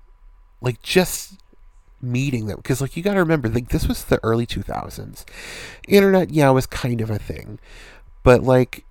like 0.61 0.81
just 0.81 1.39
meeting 2.01 2.45
them 2.45 2.57
because 2.57 2.79
like 2.79 2.95
you 2.95 3.03
got 3.03 3.15
to 3.15 3.19
remember 3.19 3.49
like 3.49 3.69
this 3.69 3.85
was 3.85 4.05
the 4.05 4.17
early 4.23 4.47
2000s 4.47 5.25
internet 5.85 6.29
yeah 6.29 6.49
was 6.49 6.65
kind 6.65 7.01
of 7.01 7.09
a 7.09 7.19
thing 7.19 7.59
but 8.23 8.41
like 8.41 8.85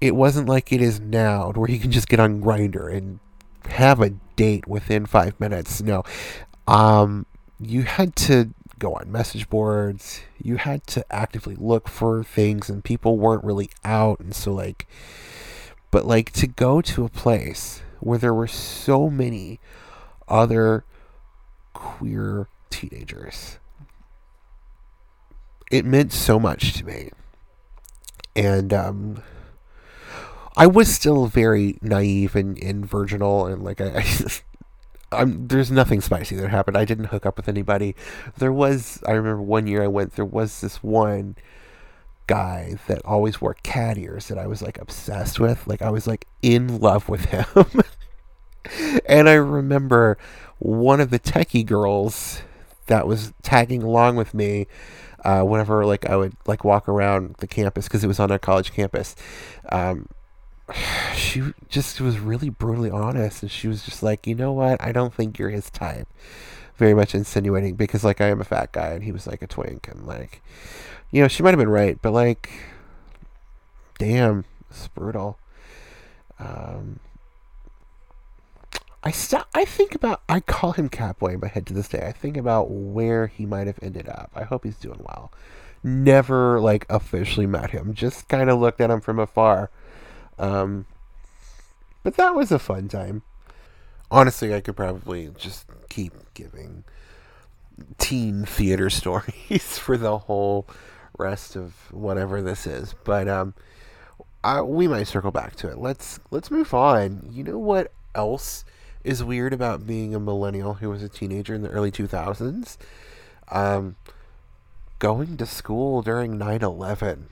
it 0.00 0.14
wasn't 0.14 0.48
like 0.48 0.72
it 0.72 0.80
is 0.80 1.00
now 1.00 1.52
where 1.52 1.70
you 1.70 1.78
can 1.78 1.90
just 1.90 2.08
get 2.08 2.20
on 2.20 2.40
Grindr 2.40 2.94
and 2.94 3.18
have 3.68 4.00
a 4.00 4.10
date 4.36 4.66
within 4.66 5.06
five 5.06 5.38
minutes. 5.40 5.82
No, 5.82 6.04
um, 6.66 7.26
you 7.58 7.82
had 7.82 8.14
to 8.16 8.52
go 8.78 8.94
on 8.94 9.10
message 9.10 9.48
boards. 9.48 10.20
You 10.42 10.56
had 10.56 10.86
to 10.88 11.04
actively 11.10 11.56
look 11.56 11.88
for 11.88 12.22
things, 12.22 12.68
and 12.68 12.84
people 12.84 13.18
weren't 13.18 13.44
really 13.44 13.70
out, 13.84 14.20
and 14.20 14.34
so 14.34 14.52
like, 14.52 14.86
but 15.96 16.04
like 16.04 16.30
to 16.30 16.46
go 16.46 16.82
to 16.82 17.06
a 17.06 17.08
place 17.08 17.80
where 18.00 18.18
there 18.18 18.34
were 18.34 18.46
so 18.46 19.08
many 19.08 19.58
other 20.28 20.84
queer 21.72 22.48
teenagers. 22.68 23.58
It 25.70 25.86
meant 25.86 26.12
so 26.12 26.38
much 26.38 26.74
to 26.74 26.84
me. 26.84 27.12
And 28.36 28.74
um, 28.74 29.22
I 30.54 30.66
was 30.66 30.94
still 30.94 31.28
very 31.28 31.78
naive 31.80 32.36
and, 32.36 32.62
and 32.62 32.84
virginal 32.84 33.46
and 33.46 33.64
like 33.64 33.80
I, 33.80 34.04
I 35.10 35.22
am 35.22 35.48
there's 35.48 35.70
nothing 35.70 36.02
spicy 36.02 36.36
that 36.36 36.50
happened. 36.50 36.76
I 36.76 36.84
didn't 36.84 37.06
hook 37.06 37.24
up 37.24 37.38
with 37.38 37.48
anybody. 37.48 37.96
There 38.36 38.52
was 38.52 39.02
I 39.08 39.12
remember 39.12 39.40
one 39.40 39.66
year 39.66 39.82
I 39.82 39.88
went 39.88 40.12
there 40.16 40.26
was 40.26 40.60
this 40.60 40.82
one 40.82 41.36
guy 42.26 42.76
that 42.86 43.04
always 43.04 43.40
wore 43.40 43.54
cat 43.62 43.98
ears 43.98 44.28
that 44.28 44.38
I 44.38 44.46
was 44.46 44.62
like 44.62 44.78
obsessed 44.78 45.38
with. 45.40 45.66
Like 45.66 45.82
I 45.82 45.90
was 45.90 46.06
like 46.06 46.26
in 46.42 46.78
love 46.78 47.08
with 47.08 47.26
him. 47.26 47.44
and 49.06 49.28
I 49.28 49.34
remember 49.34 50.18
one 50.58 51.00
of 51.00 51.10
the 51.10 51.18
techie 51.18 51.66
girls 51.66 52.42
that 52.86 53.06
was 53.06 53.32
tagging 53.42 53.82
along 53.82 54.16
with 54.16 54.32
me 54.34 54.66
uh, 55.24 55.42
whenever 55.42 55.84
like 55.84 56.08
I 56.08 56.16
would 56.16 56.36
like 56.46 56.64
walk 56.64 56.88
around 56.88 57.36
the 57.38 57.46
campus 57.46 57.86
because 57.86 58.04
it 58.04 58.08
was 58.08 58.20
on 58.20 58.30
our 58.30 58.38
college 58.38 58.72
campus. 58.72 59.16
Um, 59.70 60.08
she 61.14 61.42
just 61.68 62.00
was 62.00 62.18
really 62.18 62.50
brutally 62.50 62.90
honest 62.90 63.42
and 63.42 63.50
she 63.50 63.68
was 63.68 63.84
just 63.84 64.02
like 64.02 64.26
you 64.26 64.34
know 64.34 64.52
what 64.52 64.82
i 64.82 64.92
don't 64.92 65.14
think 65.14 65.38
you're 65.38 65.50
his 65.50 65.70
type 65.70 66.08
very 66.76 66.94
much 66.94 67.14
insinuating 67.14 67.74
because 67.74 68.04
like 68.04 68.20
i 68.20 68.26
am 68.26 68.40
a 68.40 68.44
fat 68.44 68.72
guy 68.72 68.88
and 68.88 69.04
he 69.04 69.12
was 69.12 69.26
like 69.26 69.42
a 69.42 69.46
twink 69.46 69.88
and 69.88 70.06
like 70.06 70.42
you 71.16 71.22
know 71.22 71.28
she 71.28 71.42
might 71.42 71.50
have 71.50 71.58
been 71.58 71.68
right 71.68 71.98
but 72.02 72.12
like 72.12 72.50
damn 73.98 74.44
it's 74.70 74.86
brutal 74.88 75.38
um 76.38 77.00
I 79.02 79.12
st- 79.12 79.46
I 79.54 79.64
think 79.64 79.94
about 79.94 80.20
I 80.28 80.40
call 80.40 80.72
him 80.72 80.90
Catboy 80.90 81.34
in 81.34 81.40
my 81.40 81.46
head 81.46 81.64
to 81.66 81.72
this 81.72 81.86
day. 81.86 82.04
I 82.04 82.10
think 82.10 82.36
about 82.36 82.72
where 82.72 83.28
he 83.28 83.46
might 83.46 83.68
have 83.68 83.78
ended 83.80 84.08
up. 84.08 84.32
I 84.34 84.42
hope 84.42 84.64
he's 84.64 84.74
doing 84.74 84.98
well. 84.98 85.30
Never 85.84 86.58
like 86.58 86.86
officially 86.90 87.46
met 87.46 87.70
him. 87.70 87.94
Just 87.94 88.26
kind 88.26 88.50
of 88.50 88.58
looked 88.58 88.80
at 88.80 88.90
him 88.90 89.00
from 89.00 89.20
afar 89.20 89.70
um, 90.40 90.86
but 92.02 92.16
that 92.16 92.34
was 92.34 92.52
a 92.52 92.58
fun 92.58 92.88
time. 92.88 93.22
Honestly, 94.10 94.54
I 94.54 94.60
could 94.60 94.76
probably 94.76 95.30
just 95.36 95.66
keep 95.88 96.12
giving 96.34 96.84
teen 97.98 98.44
theater 98.44 98.90
stories 99.00 99.78
for 99.78 99.96
the 99.96 100.18
whole 100.18 100.66
rest 101.18 101.56
of 101.56 101.92
whatever 101.92 102.42
this 102.42 102.66
is. 102.66 102.94
But 103.04 103.28
um, 103.28 103.54
I, 104.44 104.62
we 104.62 104.88
might 104.88 105.08
circle 105.08 105.30
back 105.30 105.56
to 105.56 105.68
it. 105.68 105.78
Let's 105.78 106.20
let's 106.30 106.50
move 106.50 106.72
on. 106.72 107.28
You 107.32 107.44
know 107.44 107.58
what 107.58 107.92
else 108.14 108.64
is 109.04 109.22
weird 109.22 109.52
about 109.52 109.86
being 109.86 110.14
a 110.14 110.20
millennial 110.20 110.74
who 110.74 110.90
was 110.90 111.02
a 111.02 111.08
teenager 111.08 111.54
in 111.54 111.62
the 111.62 111.68
early 111.68 111.90
2000s? 111.90 112.76
Um, 113.48 113.96
going 114.98 115.36
to 115.36 115.46
school 115.46 116.02
during 116.02 116.38
9/11. 116.38 117.24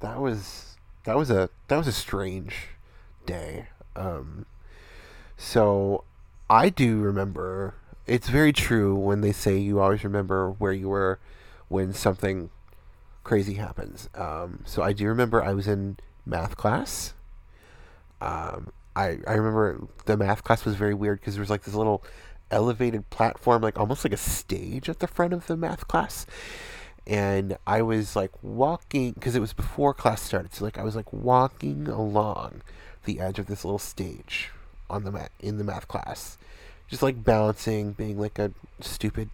That 0.00 0.20
was 0.20 0.76
that 1.04 1.16
was 1.16 1.30
a 1.30 1.50
that 1.68 1.76
was 1.76 1.86
a 1.86 1.92
strange 1.92 2.68
day. 3.24 3.68
Um, 3.94 4.46
so 5.36 6.04
I 6.48 6.68
do 6.68 6.98
remember. 7.00 7.74
It's 8.06 8.28
very 8.28 8.52
true 8.52 8.94
when 8.94 9.20
they 9.20 9.32
say 9.32 9.58
you 9.58 9.80
always 9.80 10.04
remember 10.04 10.50
where 10.50 10.72
you 10.72 10.88
were 10.88 11.18
when 11.68 11.92
something 11.92 12.50
crazy 13.26 13.54
happens. 13.54 14.08
Um, 14.14 14.60
so 14.64 14.82
I 14.82 14.92
do 14.92 15.08
remember 15.08 15.42
I 15.42 15.52
was 15.52 15.66
in 15.66 15.96
math 16.24 16.56
class. 16.56 17.12
Um, 18.20 18.70
I 18.94 19.18
I 19.26 19.32
remember 19.32 19.88
the 20.04 20.16
math 20.16 20.44
class 20.44 20.64
was 20.64 20.76
very 20.76 20.94
weird 20.94 21.18
because 21.18 21.34
there 21.34 21.42
was 21.42 21.50
like 21.50 21.64
this 21.64 21.74
little 21.74 22.04
elevated 22.52 23.10
platform, 23.10 23.62
like 23.62 23.80
almost 23.80 24.04
like 24.04 24.12
a 24.12 24.16
stage 24.16 24.88
at 24.88 25.00
the 25.00 25.08
front 25.08 25.32
of 25.32 25.48
the 25.48 25.56
math 25.56 25.88
class, 25.88 26.24
and 27.04 27.58
I 27.66 27.82
was 27.82 28.14
like 28.14 28.30
walking 28.42 29.10
because 29.12 29.34
it 29.34 29.40
was 29.40 29.52
before 29.52 29.92
class 29.92 30.22
started. 30.22 30.54
So 30.54 30.64
like 30.64 30.78
I 30.78 30.84
was 30.84 30.94
like 30.94 31.12
walking 31.12 31.88
along 31.88 32.62
the 33.06 33.18
edge 33.18 33.40
of 33.40 33.46
this 33.46 33.64
little 33.64 33.80
stage 33.80 34.50
on 34.88 35.02
the 35.02 35.10
mat 35.10 35.32
in 35.40 35.58
the 35.58 35.64
math 35.64 35.88
class, 35.88 36.38
just 36.86 37.02
like 37.02 37.24
bouncing, 37.24 37.90
being 37.90 38.20
like 38.20 38.38
a 38.38 38.52
stupid 38.80 39.30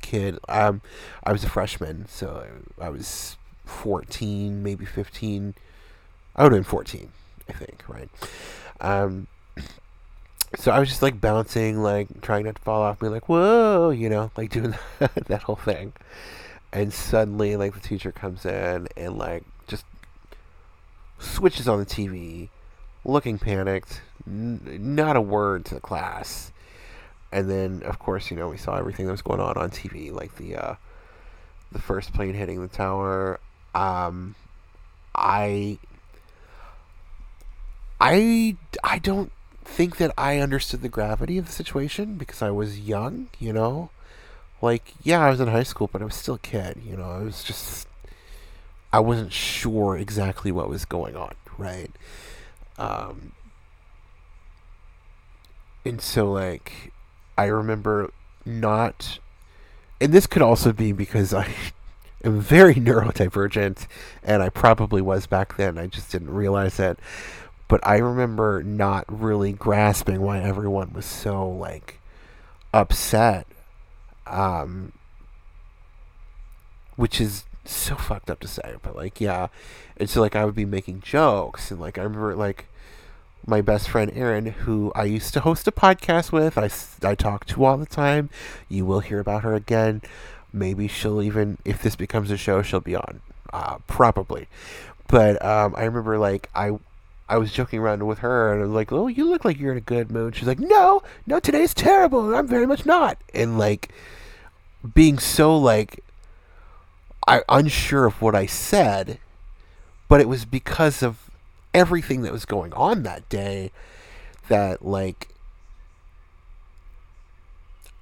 kid. 0.00 0.38
Um, 0.48 0.80
I 1.22 1.32
was 1.32 1.44
a 1.44 1.48
freshman, 1.48 2.06
so 2.08 2.46
I, 2.80 2.88
was 2.88 3.36
fourteen, 3.64 4.62
maybe 4.62 4.84
fifteen. 4.84 5.54
I 6.36 6.42
would 6.42 6.52
have 6.52 6.58
been 6.58 6.64
fourteen, 6.70 7.10
I 7.48 7.52
think, 7.52 7.82
right? 7.88 8.08
Um, 8.80 9.26
so 10.56 10.70
I 10.70 10.78
was 10.78 10.88
just 10.88 11.02
like 11.02 11.20
bouncing, 11.20 11.82
like 11.82 12.20
trying 12.22 12.44
not 12.44 12.56
to 12.56 12.62
fall 12.62 12.82
off, 12.82 13.00
being 13.00 13.12
like, 13.12 13.28
"Whoa," 13.28 13.90
you 13.90 14.08
know, 14.08 14.30
like 14.36 14.50
doing 14.52 14.74
that 14.98 15.42
whole 15.42 15.56
thing 15.56 15.92
and 16.74 16.92
suddenly 16.92 17.56
like 17.56 17.72
the 17.72 17.80
teacher 17.80 18.12
comes 18.12 18.44
in 18.44 18.88
and 18.96 19.16
like 19.16 19.44
just 19.68 19.84
switches 21.18 21.68
on 21.68 21.78
the 21.78 21.86
TV, 21.86 22.48
looking 23.04 23.38
panicked, 23.38 24.02
n- 24.26 24.60
not 24.80 25.16
a 25.16 25.20
word 25.20 25.64
to 25.66 25.74
the 25.74 25.80
class. 25.80 26.50
And 27.34 27.50
then, 27.50 27.82
of 27.84 27.98
course, 27.98 28.30
you 28.30 28.36
know, 28.36 28.48
we 28.48 28.56
saw 28.56 28.76
everything 28.76 29.06
that 29.06 29.12
was 29.12 29.20
going 29.20 29.40
on 29.40 29.56
on 29.56 29.70
TV, 29.70 30.12
like 30.12 30.36
the 30.36 30.54
uh, 30.54 30.74
the 31.72 31.80
first 31.80 32.14
plane 32.14 32.34
hitting 32.34 32.62
the 32.62 32.68
tower. 32.68 33.40
Um, 33.74 34.36
I, 35.16 35.78
I, 38.00 38.56
I 38.84 39.00
don't 39.00 39.32
think 39.64 39.96
that 39.96 40.12
I 40.16 40.38
understood 40.38 40.82
the 40.82 40.88
gravity 40.88 41.36
of 41.36 41.46
the 41.46 41.52
situation 41.52 42.14
because 42.14 42.40
I 42.40 42.52
was 42.52 42.78
young, 42.78 43.28
you 43.40 43.52
know? 43.52 43.90
Like 44.62 44.94
yeah 45.02 45.20
i 45.20 45.28
was 45.28 45.40
in 45.40 45.48
high 45.48 45.64
school 45.64 45.90
but 45.92 46.00
i 46.00 46.06
was 46.06 46.14
still 46.14 46.34
a 46.34 46.38
kid 46.38 46.80
you 46.86 46.96
know? 46.96 47.10
I 47.10 47.18
was 47.22 47.44
just 47.44 47.86
i 48.94 48.98
wasn't 48.98 49.32
sure 49.32 49.98
exactly 49.98 50.50
what 50.52 50.70
was 50.70 50.86
going 50.86 51.16
on 51.16 51.34
right? 51.58 51.90
Um 52.78 53.32
and 55.84 56.00
so 56.00 56.32
like 56.32 56.93
i 57.36 57.44
remember 57.46 58.10
not 58.44 59.18
and 60.00 60.12
this 60.12 60.26
could 60.26 60.42
also 60.42 60.72
be 60.72 60.92
because 60.92 61.32
i 61.32 61.48
am 62.24 62.40
very 62.40 62.74
neurodivergent 62.76 63.86
and 64.22 64.42
i 64.42 64.48
probably 64.48 65.02
was 65.02 65.26
back 65.26 65.56
then 65.56 65.78
i 65.78 65.86
just 65.86 66.10
didn't 66.10 66.30
realize 66.30 66.78
it 66.78 66.98
but 67.68 67.80
i 67.86 67.96
remember 67.96 68.62
not 68.62 69.04
really 69.08 69.52
grasping 69.52 70.20
why 70.20 70.40
everyone 70.40 70.92
was 70.92 71.06
so 71.06 71.48
like 71.48 72.00
upset 72.72 73.46
um, 74.26 74.92
which 76.96 77.20
is 77.20 77.44
so 77.64 77.96
fucked 77.96 78.30
up 78.30 78.40
to 78.40 78.48
say, 78.48 78.74
but 78.82 78.96
like, 78.96 79.20
yeah. 79.20 79.48
And 79.96 80.08
so 80.08 80.20
like 80.20 80.36
I 80.36 80.44
would 80.44 80.54
be 80.54 80.64
making 80.64 81.00
jokes, 81.00 81.70
and 81.70 81.80
like 81.80 81.98
I 81.98 82.02
remember 82.02 82.34
like 82.34 82.66
my 83.46 83.60
best 83.60 83.88
friend 83.88 84.10
Erin, 84.14 84.46
who 84.46 84.92
I 84.94 85.04
used 85.04 85.34
to 85.34 85.40
host 85.40 85.66
a 85.66 85.72
podcast 85.72 86.32
with, 86.32 86.56
I, 86.56 86.70
I 87.06 87.14
talk 87.14 87.46
to 87.46 87.64
all 87.64 87.76
the 87.76 87.86
time. 87.86 88.30
You 88.68 88.86
will 88.86 89.00
hear 89.00 89.20
about 89.20 89.42
her 89.42 89.54
again. 89.54 90.02
Maybe 90.52 90.88
she'll 90.88 91.22
even, 91.22 91.58
if 91.64 91.82
this 91.82 91.96
becomes 91.96 92.30
a 92.30 92.36
show, 92.36 92.62
she'll 92.62 92.80
be 92.80 92.96
on. 92.96 93.20
Uh, 93.52 93.78
probably. 93.86 94.48
But 95.08 95.44
um, 95.44 95.74
I 95.76 95.84
remember, 95.84 96.18
like, 96.18 96.48
I 96.54 96.78
I 97.28 97.38
was 97.38 97.52
joking 97.52 97.78
around 97.78 98.06
with 98.06 98.18
her 98.18 98.52
and 98.52 98.62
I 98.62 98.66
was 98.66 98.74
like, 98.74 98.92
"Oh, 98.92 99.06
you 99.06 99.28
look 99.28 99.44
like 99.44 99.58
you're 99.58 99.72
in 99.72 99.78
a 99.78 99.82
good 99.82 100.10
mood." 100.10 100.36
She's 100.36 100.46
like, 100.46 100.60
"No, 100.60 101.02
no, 101.26 101.40
today's 101.40 101.72
terrible. 101.72 102.34
I'm 102.34 102.46
very 102.46 102.66
much 102.66 102.84
not." 102.84 103.18
And 103.32 103.58
like 103.58 103.88
being 104.94 105.18
so 105.18 105.56
like 105.56 106.04
I 107.26 107.42
unsure 107.48 108.06
of 108.06 108.20
what 108.20 108.34
I 108.34 108.46
said, 108.46 109.18
but 110.08 110.20
it 110.20 110.28
was 110.28 110.44
because 110.44 111.02
of 111.02 111.23
everything 111.74 112.22
that 112.22 112.32
was 112.32 112.44
going 112.44 112.72
on 112.72 113.02
that 113.02 113.28
day 113.28 113.72
that 114.48 114.84
like 114.84 115.28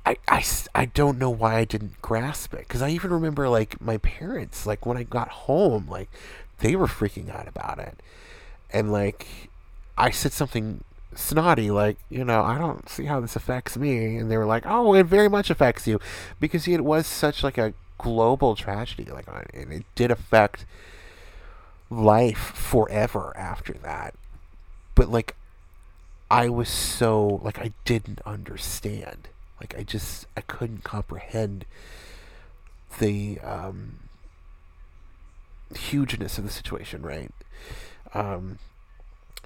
I, 0.05 0.17
I, 0.29 0.45
I 0.75 0.85
don't 0.87 1.19
know 1.19 1.31
why 1.31 1.57
I 1.59 1.65
didn't 1.65 2.01
grasp 2.03 2.55
it. 2.55 2.61
Because 2.61 2.83
I 2.83 2.91
even 2.91 3.11
remember 3.11 3.49
like 3.49 3.81
my 3.81 3.99
parents 3.99 4.67
like 4.67 4.85
when 4.85 4.97
I 4.97 5.05
got 5.05 5.29
home 5.29 5.89
like 5.89 6.11
they 6.59 6.77
were 6.77 6.87
freaking 6.87 7.35
out 7.35 7.49
about 7.49 7.79
it. 7.79 7.99
And 8.73 8.93
like 8.93 9.27
I 9.97 10.11
said 10.11 10.33
something 10.33 10.83
snotty 11.15 11.71
like 11.71 11.99
you 12.09 12.25
know 12.25 12.43
I 12.43 12.57
don't 12.57 12.89
see 12.89 13.05
how 13.05 13.21
this 13.21 13.37
affects 13.37 13.77
me. 13.77 14.17
And 14.17 14.31
they 14.31 14.37
were 14.37 14.47
like 14.47 14.65
oh 14.67 14.95
it 14.95 15.07
very 15.07 15.29
much 15.29 15.51
affects 15.51 15.87
you. 15.87 16.01
Because 16.41 16.67
it 16.67 16.85
was 16.85 17.07
such 17.07 17.45
like 17.45 17.59
a 17.59 17.75
global 17.99 18.57
tragedy 18.57 19.05
like 19.05 19.27
and 19.55 19.73
it 19.73 19.85
did 19.95 20.11
affect 20.11 20.67
life 21.93 22.53
forever 22.55 23.33
after 23.37 23.75
that. 23.75 24.15
But 24.95 25.09
like 25.09 25.37
I 26.31 26.49
was 26.49 26.69
so 26.69 27.41
like 27.43 27.59
I 27.59 27.73
didn't 27.85 28.21
understand. 28.25 29.29
Like 29.61 29.75
I 29.79 29.83
just 29.83 30.27
I 30.37 30.41
couldn't 30.41 30.85
comprehend 30.85 31.65
the 32.99 33.39
um 33.41 33.99
hugeness 35.75 36.39
of 36.39 36.45
the 36.45 36.51
situation 36.51 37.03
right? 37.03 37.31
Um, 38.15 38.59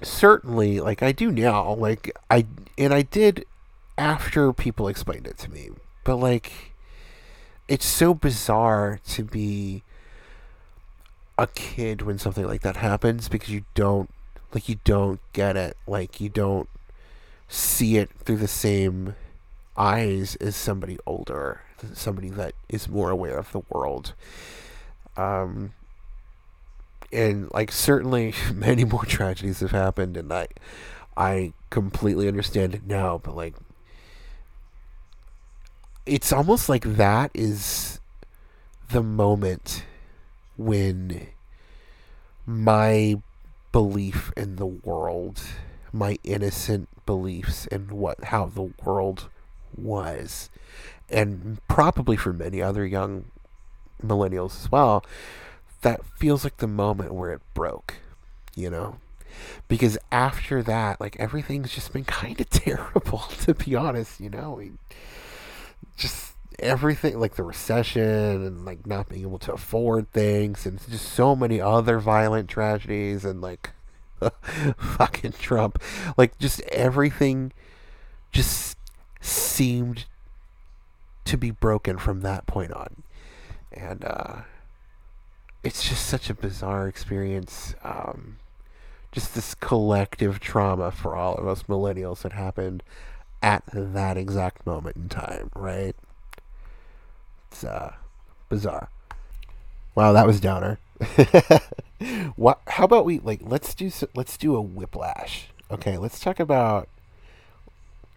certainly, 0.01 0.79
like 0.79 1.01
I 1.01 1.11
do 1.11 1.31
now, 1.31 1.73
like 1.73 2.15
I 2.29 2.45
and 2.77 2.93
I 2.93 3.01
did 3.01 3.45
after 3.97 4.53
people 4.53 4.87
explained 4.87 5.27
it 5.27 5.37
to 5.39 5.51
me, 5.51 5.69
but 6.03 6.17
like 6.17 6.73
it's 7.67 7.85
so 7.85 8.13
bizarre 8.13 8.99
to 9.09 9.23
be 9.23 9.83
a 11.37 11.47
kid 11.47 12.01
when 12.01 12.17
something 12.17 12.45
like 12.45 12.61
that 12.61 12.77
happens 12.77 13.29
because 13.29 13.49
you 13.49 13.63
don't 13.75 14.09
like 14.53 14.69
you 14.69 14.79
don't 14.83 15.19
get 15.33 15.55
it. 15.55 15.77
Like 15.85 16.19
you 16.19 16.29
don't 16.29 16.69
see 17.47 17.97
it 17.97 18.09
through 18.23 18.37
the 18.37 18.47
same 18.47 19.15
eyes 19.77 20.35
as 20.37 20.55
somebody 20.55 20.97
older 21.05 21.61
somebody 21.93 22.29
that 22.29 22.53
is 22.67 22.89
more 22.89 23.11
aware 23.11 23.37
of 23.37 23.51
the 23.51 23.61
world. 23.69 24.13
Um 25.15 25.73
and 27.11 27.51
like 27.53 27.71
certainly 27.71 28.33
many 28.53 28.83
more 28.83 29.05
tragedies 29.05 29.59
have 29.59 29.71
happened 29.71 30.17
and 30.17 30.31
i 30.31 30.47
i 31.15 31.53
completely 31.69 32.27
understand 32.27 32.75
it 32.75 32.85
now 32.85 33.17
but 33.17 33.35
like 33.35 33.55
it's 36.05 36.31
almost 36.31 36.69
like 36.69 36.83
that 36.83 37.31
is 37.33 37.99
the 38.91 39.03
moment 39.03 39.83
when 40.57 41.27
my 42.45 43.15
belief 43.71 44.31
in 44.37 44.55
the 44.55 44.65
world 44.65 45.41
my 45.91 46.17
innocent 46.23 46.87
beliefs 47.05 47.67
in 47.67 47.89
what 47.89 48.25
how 48.25 48.45
the 48.45 48.71
world 48.83 49.29
was 49.75 50.49
and 51.09 51.59
probably 51.67 52.15
for 52.15 52.33
many 52.33 52.61
other 52.61 52.85
young 52.85 53.25
millennials 54.03 54.63
as 54.63 54.71
well 54.71 55.03
that 55.81 56.03
feels 56.17 56.43
like 56.43 56.57
the 56.57 56.67
moment 56.67 57.13
where 57.13 57.31
it 57.31 57.41
broke, 57.53 57.95
you 58.55 58.69
know? 58.69 58.97
Because 59.67 59.97
after 60.11 60.63
that, 60.63 60.99
like 60.99 61.15
everything's 61.19 61.71
just 61.71 61.93
been 61.93 62.03
kind 62.21 62.39
of 62.39 62.49
terrible, 62.49 63.19
to 63.41 63.53
be 63.53 63.75
honest, 63.75 64.19
you 64.19 64.29
know? 64.29 64.53
We 64.53 64.71
just 65.95 66.33
everything, 66.59 67.19
like 67.19 67.35
the 67.35 67.43
recession 67.43 68.45
and 68.45 68.65
like 68.65 68.85
not 68.85 69.09
being 69.09 69.23
able 69.23 69.39
to 69.39 69.53
afford 69.53 70.11
things, 70.11 70.65
and 70.65 70.79
just 70.89 71.09
so 71.09 71.35
many 71.35 71.61
other 71.61 71.99
violent 71.99 72.49
tragedies, 72.49 73.25
and 73.25 73.41
like 73.41 73.71
fucking 74.77 75.33
Trump. 75.33 75.81
Like 76.17 76.37
just 76.37 76.61
everything 76.63 77.53
just 78.31 78.77
seemed 79.21 80.05
to 81.25 81.37
be 81.37 81.51
broken 81.51 81.97
from 81.97 82.21
that 82.21 82.45
point 82.47 82.71
on. 82.71 83.03
And, 83.71 84.05
uh, 84.05 84.41
it's 85.63 85.87
just 85.87 86.05
such 86.05 86.29
a 86.29 86.33
bizarre 86.33 86.87
experience. 86.87 87.75
Um, 87.83 88.37
just 89.11 89.35
this 89.35 89.53
collective 89.55 90.39
trauma 90.39 90.91
for 90.91 91.15
all 91.15 91.35
of 91.35 91.47
us 91.47 91.63
millennials 91.63 92.21
that 92.21 92.31
happened 92.33 92.83
at 93.41 93.63
that 93.73 94.17
exact 94.17 94.65
moment 94.65 94.95
in 94.95 95.09
time, 95.09 95.49
right? 95.55 95.95
It's 97.51 97.63
uh, 97.63 97.93
bizarre. 98.49 98.89
Wow, 99.95 100.13
that 100.13 100.27
was 100.27 100.39
downer. 100.39 100.79
what? 102.35 102.61
How 102.67 102.83
about 102.83 103.05
we 103.05 103.19
like 103.19 103.41
let's 103.43 103.73
do 103.73 103.91
let's 104.15 104.37
do 104.37 104.55
a 104.55 104.61
whiplash. 104.61 105.49
Okay, 105.71 105.97
let's 105.97 106.19
talk 106.19 106.39
about 106.39 106.87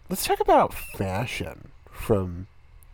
let's 0.09 0.25
talk 0.25 0.40
about 0.40 0.75
fashion 0.75 1.71
from 1.90 2.49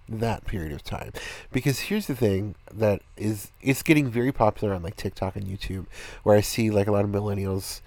that 0.08 0.44
period 0.44 0.72
of 0.72 0.84
time 0.84 1.12
because 1.50 1.80
here's 1.80 2.06
the 2.06 2.14
thing 2.14 2.54
that 2.72 3.02
is 3.16 3.50
it's 3.60 3.82
getting 3.82 4.08
very 4.08 4.30
popular 4.30 4.72
on 4.72 4.82
like 4.82 4.96
TikTok 4.96 5.34
and 5.34 5.46
YouTube 5.46 5.86
where 6.22 6.36
I 6.36 6.40
see 6.40 6.70
like 6.70 6.86
a 6.86 6.92
lot 6.92 7.04
of 7.04 7.10
millennials 7.10 7.80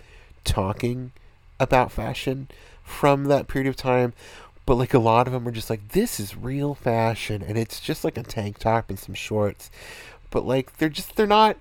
talking 0.43 1.11
about 1.59 1.91
fashion 1.91 2.49
from 2.83 3.25
that 3.25 3.47
period 3.47 3.69
of 3.69 3.75
time 3.75 4.13
but 4.69 4.77
like 4.77 4.93
a 4.93 4.99
lot 4.99 5.25
of 5.25 5.33
them 5.33 5.47
are 5.47 5.51
just 5.51 5.71
like 5.71 5.93
this 5.93 6.19
is 6.19 6.37
real 6.37 6.75
fashion 6.75 7.41
and 7.41 7.57
it's 7.57 7.79
just 7.79 8.03
like 8.03 8.19
a 8.19 8.21
tank 8.21 8.59
top 8.59 8.87
and 8.91 8.99
some 8.99 9.15
shorts. 9.15 9.71
But 10.29 10.45
like 10.45 10.77
they're 10.77 10.89
just 10.89 11.15
they're 11.15 11.25
not 11.25 11.57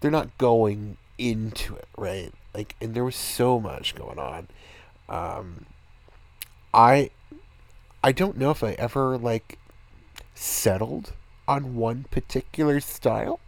they're 0.00 0.10
not 0.10 0.38
going 0.38 0.96
into 1.18 1.76
it 1.76 1.86
right? 1.98 2.32
Like 2.54 2.76
and 2.80 2.94
there 2.94 3.04
was 3.04 3.14
so 3.14 3.60
much 3.60 3.94
going 3.94 4.18
on. 4.18 4.48
Um 5.10 5.66
I 6.72 7.10
I 8.02 8.12
don't 8.12 8.38
know 8.38 8.52
if 8.52 8.64
I 8.64 8.70
ever 8.78 9.18
like 9.18 9.58
settled 10.34 11.12
on 11.46 11.76
one 11.76 12.06
particular 12.10 12.80
style 12.80 13.38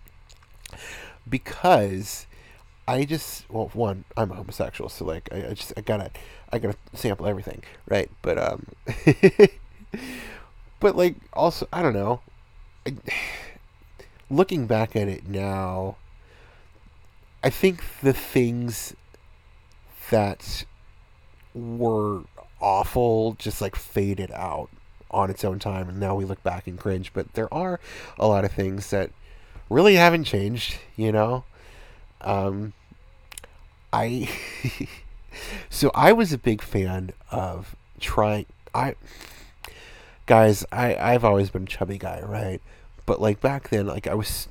because 1.27 2.27
I 2.87 3.07
just 3.07 3.49
well 3.49 3.71
one 3.73 4.05
I'm 4.19 4.31
a 4.33 4.35
homosexual 4.35 4.91
so 4.91 5.07
like 5.07 5.31
I, 5.33 5.47
I 5.49 5.55
just 5.55 5.73
I 5.79 5.81
gotta 5.81 6.11
I 6.53 6.59
gotta 6.59 6.77
sample 6.95 7.27
everything 7.27 7.63
right? 7.89 8.11
But 8.23 8.39
um 8.39 8.67
but 10.81 10.97
like 10.97 11.17
also 11.33 11.67
I 11.73 11.83
don't 11.83 11.95
know. 11.95 12.21
I, 12.87 12.95
looking 14.31 14.67
back 14.67 14.95
at 14.95 15.09
it 15.09 15.27
now 15.29 15.97
I 17.43 17.51
think 17.51 17.83
the 18.03 18.13
things 18.13 18.95
that 20.11 20.65
were 21.55 22.23
awful 22.61 23.35
just 23.39 23.61
like 23.61 23.75
faded 23.75 24.31
out 24.33 24.69
on 25.11 25.31
its 25.31 25.45
own 25.45 25.59
time 25.59 25.89
and 25.89 25.99
now 25.99 26.15
we 26.15 26.25
look 26.25 26.43
back 26.43 26.67
and 26.67 26.79
cringe. 26.79 27.13
But 27.13 27.33
there 27.35 27.53
are 27.53 27.81
a 28.19 28.27
lot 28.29 28.45
of 28.45 28.53
things 28.53 28.91
that 28.91 29.11
really 29.69 29.95
haven't 29.97 30.25
changed 30.25 30.77
you 30.97 31.13
know? 31.13 31.45
Um 32.21 32.73
i 33.93 34.29
so 35.69 35.91
i 35.95 36.13
was 36.13 36.33
a 36.33 36.39
big 36.39 36.63
fan 36.63 37.13
of 37.31 37.77
trying 38.01 38.47
i 38.75 38.95
guys 40.27 40.65
i 40.73 40.95
i've 40.97 41.25
always 41.25 41.51
been 41.51 41.65
a 41.65 41.67
chubby 41.67 41.99
guy 41.99 42.21
right 42.23 42.61
but 43.07 43.21
like 43.21 43.41
back 43.41 43.69
then 43.71 43.87
like 43.87 44.07
i 44.07 44.15
was 44.15 44.49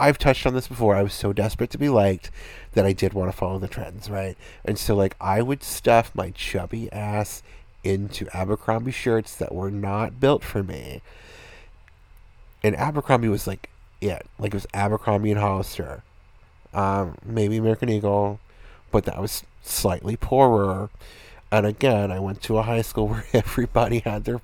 I've 0.00 0.18
touched 0.18 0.46
on 0.46 0.54
this 0.54 0.66
before. 0.66 0.96
I 0.96 1.02
was 1.02 1.12
so 1.12 1.32
desperate 1.32 1.70
to 1.70 1.78
be 1.78 1.88
liked 1.88 2.30
that 2.72 2.84
I 2.84 2.92
did 2.92 3.12
want 3.12 3.30
to 3.30 3.36
follow 3.36 3.58
the 3.58 3.68
trends, 3.68 4.10
right? 4.10 4.36
And 4.64 4.78
so, 4.78 4.96
like, 4.96 5.14
I 5.20 5.40
would 5.40 5.62
stuff 5.62 6.10
my 6.14 6.30
chubby 6.30 6.90
ass 6.92 7.42
into 7.84 8.26
Abercrombie 8.36 8.90
shirts 8.90 9.36
that 9.36 9.54
were 9.54 9.70
not 9.70 10.18
built 10.18 10.42
for 10.42 10.62
me. 10.64 11.00
And 12.64 12.74
Abercrombie 12.74 13.28
was 13.28 13.46
like 13.46 13.70
it. 14.00 14.26
Like, 14.38 14.52
it 14.52 14.54
was 14.54 14.66
Abercrombie 14.74 15.30
and 15.30 15.40
Hollister. 15.40 16.02
Um, 16.74 17.16
maybe 17.24 17.56
American 17.56 17.88
Eagle, 17.88 18.40
but 18.90 19.04
that 19.04 19.20
was 19.20 19.44
slightly 19.68 20.16
poorer. 20.16 20.90
And 21.50 21.66
again, 21.66 22.10
I 22.10 22.18
went 22.18 22.42
to 22.42 22.58
a 22.58 22.62
high 22.62 22.82
school 22.82 23.08
where 23.08 23.24
everybody 23.32 24.00
had 24.00 24.24
their 24.24 24.40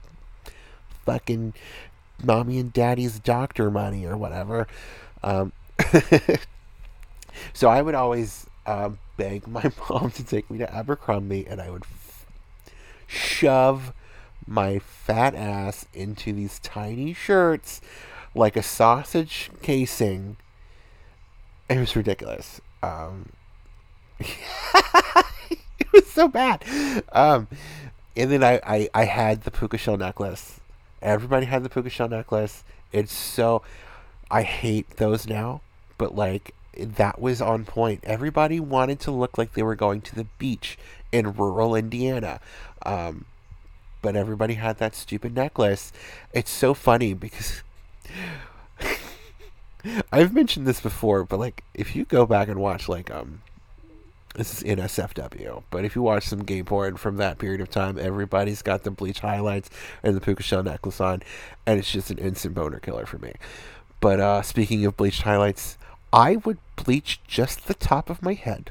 fucking 1.05 1.55
mommy 2.23 2.59
and 2.59 2.73
daddy's 2.73 3.19
doctor 3.19 3.71
money 3.71 4.05
or 4.05 4.17
whatever. 4.17 4.67
Um, 5.23 5.53
so 7.53 7.69
I 7.69 7.83
would 7.83 7.95
always 7.95 8.47
uh, 8.67 8.91
beg 9.17 9.47
my 9.47 9.71
mom 9.91 10.11
to 10.13 10.25
take 10.25 10.51
me 10.51 10.59
to 10.59 10.73
Abercrombie, 10.73 11.47
and 11.47 11.61
I 11.61 11.71
would 11.71 11.83
f- 11.83 12.27
shove 13.07 13.93
my 14.47 14.79
fat 14.79 15.35
ass 15.35 15.87
into 15.95 16.33
these 16.33 16.59
tiny 16.61 17.15
shirts 17.15 17.81
like 18.35 18.57
a 18.57 18.63
sausage 18.63 19.51
casing. 19.63 20.37
It 21.69 21.79
was 21.79 21.95
ridiculous. 21.97 22.61
Um, 22.83 23.31
so 26.15 26.29
bad. 26.29 26.65
Um, 27.13 27.49
and 28.17 28.31
then 28.31 28.45
I, 28.45 28.61
I, 28.65 28.89
I 28.95 29.05
had 29.05 29.43
the 29.43 29.51
puka 29.51 29.79
shell 29.79 29.97
necklace. 29.97 30.61
Everybody 31.01 31.47
had 31.47 31.63
the 31.63 31.69
puka 31.69 31.91
shell 31.91 32.09
necklace. 32.09 32.65
It's 32.93 33.13
so. 33.13 33.63
I 34.31 34.43
hate 34.43 34.97
those 34.97 35.27
now, 35.27 35.61
but 35.99 36.15
like 36.15 36.55
that 36.77 37.21
was 37.21 37.41
on 37.41 37.65
point. 37.65 38.01
Everybody 38.05 38.61
wanted 38.61 39.01
to 39.01 39.11
look 39.11 39.37
like 39.37 39.53
they 39.53 39.63
were 39.63 39.75
going 39.75 40.01
to 40.03 40.15
the 40.15 40.27
beach 40.39 40.79
in 41.11 41.33
rural 41.33 41.75
Indiana. 41.75 42.41
Um, 42.85 43.27
but 44.01 44.17
everybody 44.17 44.55
had 44.55 44.79
that 44.79 44.95
stupid 44.95 45.35
necklace. 45.35 45.93
It's 46.33 46.51
so 46.51 46.75
funny 46.75 47.15
because 47.15 47.63
I've 50.13 50.35
mentioned 50.35 50.67
this 50.67 50.81
before, 50.81 51.25
but 51.25 51.39
like 51.39 51.63
if 51.75 51.95
you 51.95 52.05
go 52.05 52.27
back 52.27 52.49
and 52.49 52.61
watch 52.61 52.89
like 52.89 53.11
um 53.11 53.43
this 54.35 54.55
is 54.55 54.63
NSFW, 54.63 55.63
but 55.71 55.85
if 55.85 55.95
you 55.95 56.03
watch 56.03 56.25
some 56.27 56.43
gay 56.43 56.63
porn 56.63 56.97
from 56.97 57.17
that 57.19 57.39
period 57.39 57.61
of 57.61 57.71
time, 57.71 57.99
everybody's 57.99 58.63
got 58.63 58.83
the 58.83 58.91
bleach 58.91 59.21
highlights 59.21 59.69
and 60.03 60.17
the 60.17 60.21
puka 60.21 60.43
shell 60.43 60.63
necklace 60.63 61.01
on, 61.01 61.23
and 61.67 61.79
it's 61.79 61.91
just 61.91 62.11
an 62.11 62.19
instant 62.19 62.55
boner 62.55 62.79
killer 62.79 63.05
for 63.05 63.19
me. 63.19 63.35
But 64.01 64.21
uh, 64.21 64.43
speaking 64.43 64.85
of 64.87 64.97
bleached 64.97 65.23
highlights, 65.23 65.77
I 66.13 66.37
would 66.37 66.59
bleach 66.77 67.21
just 67.27 67.67
the 67.67 67.75
top 67.75 68.11
of 68.11 68.23
my 68.23 68.35
head. 68.35 68.71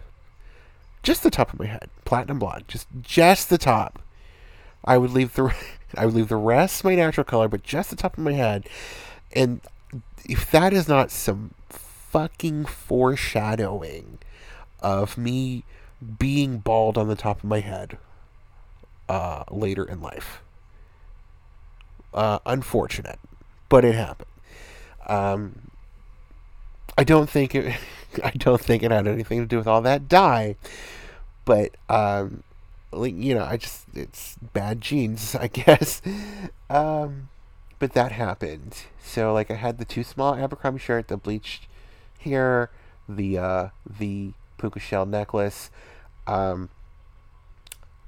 Just 1.04 1.24
the 1.24 1.32
top 1.32 1.54
of 1.54 1.60
my 1.60 1.65
head. 1.65 1.89
Platinum 2.06 2.39
blonde. 2.39 2.67
Just 2.67 2.88
just 3.02 3.50
the 3.50 3.58
top. 3.58 4.02
I 4.84 4.97
would 4.97 5.12
leave 5.12 5.34
the 5.34 5.54
I 5.97 6.06
would 6.06 6.15
leave 6.15 6.28
the 6.28 6.36
rest 6.36 6.84
my 6.84 6.95
natural 6.95 7.24
color, 7.24 7.47
but 7.47 7.63
just 7.63 7.89
the 7.89 7.95
top 7.95 8.17
of 8.17 8.24
my 8.24 8.34
head. 8.34 8.67
And 9.34 9.62
if 10.26 10.50
that 10.52 10.74
is 10.74 10.88
not 10.88 11.12
some 11.12 11.54
fucking 11.69 12.65
foreshadowing 12.65 14.19
of 14.82 15.17
me 15.17 15.63
being 16.20 16.60
bald 16.60 16.98
on 16.98 17.08
the 17.08 17.15
top 17.15 17.39
of 17.39 17.44
my 17.44 17.60
head 17.60 17.98
uh, 19.08 19.44
later 19.50 19.84
in 19.84 20.02
life. 20.02 20.41
Uh, 22.13 22.39
unfortunate, 22.46 23.20
but 23.70 23.86
it 23.86 23.96
happened. 23.96 24.28
Um, 25.08 25.72
I 26.98 27.04
don't 27.04 27.30
think 27.30 27.56
it. 27.56 27.76
I 28.24 28.32
don't 28.32 28.60
think 28.60 28.84
it 28.84 28.91
had 28.91 29.08
anything 29.08 29.39
to 29.39 29.46
do 29.46 29.58
with 29.58 29.67
all 29.67 29.82
that 29.84 30.10
dye, 30.10 30.58
but 31.46 31.72
um, 31.88 32.44
like 32.91 33.15
you 33.15 33.34
know, 33.34 33.46
I 33.46 33.58
just 33.58 33.86
it's 33.94 34.38
bad 34.54 34.82
genes, 34.82 35.36
I 35.39 35.48
guess. 35.48 36.02
Um, 36.70 37.30
but 37.80 37.94
that 37.94 38.12
happened. 38.12 38.78
So 39.02 39.34
like 39.34 39.50
I 39.50 39.56
had 39.56 39.78
the 39.78 39.86
too 39.86 40.04
small 40.04 40.36
Abercrombie 40.36 40.80
shirt, 40.80 41.08
the 41.08 41.17
bleached 41.17 41.67
hair, 42.20 42.70
the 43.08 43.38
uh, 43.38 43.67
the 44.00 44.34
puka 44.62 44.80
shell 44.80 45.06
necklace. 45.06 45.69
Um, 46.28 46.69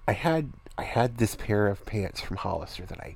I 0.08 0.14
had 0.14 0.54
I 0.78 0.84
had 0.84 1.18
this 1.18 1.36
pair 1.36 1.68
of 1.68 1.86
pants 1.86 2.22
from 2.22 2.38
Hollister 2.38 2.86
that 2.86 3.00
I 3.00 3.16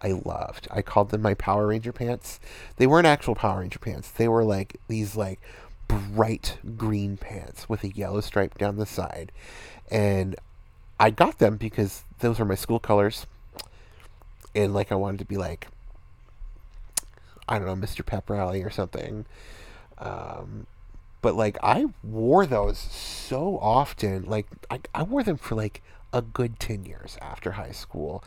I 0.00 0.12
loved. 0.12 0.68
I 0.70 0.82
called 0.82 1.10
them 1.10 1.22
my 1.22 1.34
Power 1.34 1.66
Ranger 1.68 1.92
pants. 1.92 2.38
They 2.76 2.86
weren't 2.86 3.06
actual 3.06 3.34
Power 3.34 3.60
Ranger 3.60 3.78
pants. 3.78 4.10
They 4.10 4.28
were 4.28 4.44
like 4.44 4.76
these 4.88 5.16
like 5.16 5.40
bright 5.88 6.58
green 6.76 7.16
pants 7.16 7.68
with 7.68 7.82
a 7.82 7.88
yellow 7.88 8.20
stripe 8.20 8.58
down 8.58 8.76
the 8.76 8.86
side. 8.86 9.32
And 9.90 10.36
I 11.00 11.10
got 11.10 11.38
them 11.38 11.56
because 11.56 12.04
those 12.20 12.38
were 12.38 12.44
my 12.44 12.54
school 12.54 12.78
colors. 12.78 13.26
And 14.54 14.72
like 14.72 14.92
I 14.92 14.96
wanted 14.96 15.18
to 15.18 15.24
be 15.24 15.36
like 15.36 15.68
I 17.48 17.58
don't 17.58 17.66
know, 17.66 17.86
Mr. 17.86 18.04
Pep 18.04 18.28
Rally 18.28 18.62
or 18.62 18.70
something. 18.70 19.24
Um, 19.96 20.66
but 21.20 21.34
like 21.34 21.58
I 21.62 21.86
wore 22.02 22.46
those 22.46 22.78
so 22.78 23.58
often. 23.60 24.24
Like 24.24 24.46
I, 24.70 24.80
I 24.94 25.02
wore 25.02 25.22
them 25.22 25.36
for 25.36 25.54
like 25.54 25.82
a 26.12 26.22
good 26.22 26.58
10 26.58 26.84
years 26.84 27.18
after 27.20 27.52
high 27.52 27.72
school 27.72 28.24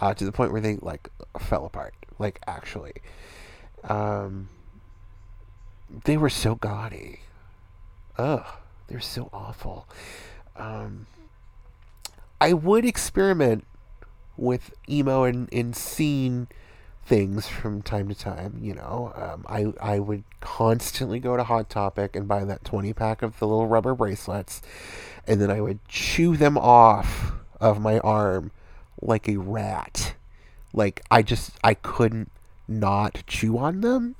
uh, 0.00 0.14
to 0.14 0.24
the 0.24 0.32
point 0.32 0.52
where 0.52 0.60
they 0.60 0.76
like 0.76 1.08
fell 1.38 1.64
apart. 1.66 1.94
Like 2.18 2.40
actually, 2.46 2.94
um, 3.84 4.48
they 6.04 6.16
were 6.16 6.30
so 6.30 6.54
gaudy. 6.54 7.20
Ugh, 8.18 8.44
they're 8.88 9.00
so 9.00 9.30
awful. 9.32 9.86
Um, 10.56 11.06
I 12.40 12.52
would 12.52 12.84
experiment 12.84 13.64
with 14.36 14.72
emo 14.88 15.24
and, 15.24 15.48
and 15.52 15.76
scene 15.76 16.48
things 17.04 17.48
from 17.48 17.82
time 17.82 18.08
to 18.08 18.14
time. 18.14 18.58
You 18.60 18.74
know, 18.74 19.12
um, 19.16 19.44
I 19.48 19.94
I 19.94 19.98
would 19.98 20.24
constantly 20.40 21.18
go 21.20 21.36
to 21.36 21.44
Hot 21.44 21.68
Topic 21.68 22.16
and 22.16 22.28
buy 22.28 22.44
that 22.44 22.64
twenty 22.64 22.92
pack 22.92 23.22
of 23.22 23.38
the 23.38 23.46
little 23.46 23.66
rubber 23.66 23.94
bracelets, 23.94 24.62
and 25.26 25.40
then 25.40 25.50
I 25.50 25.60
would 25.60 25.86
chew 25.88 26.36
them 26.36 26.56
off 26.58 27.32
of 27.60 27.80
my 27.80 27.98
arm 28.00 28.50
like 29.00 29.28
a 29.28 29.36
rat. 29.36 30.14
Like 30.72 31.02
I 31.10 31.22
just 31.22 31.52
I 31.62 31.74
couldn't 31.74 32.30
not 32.68 33.22
chew 33.26 33.58
on 33.58 33.80
them. 33.80 34.16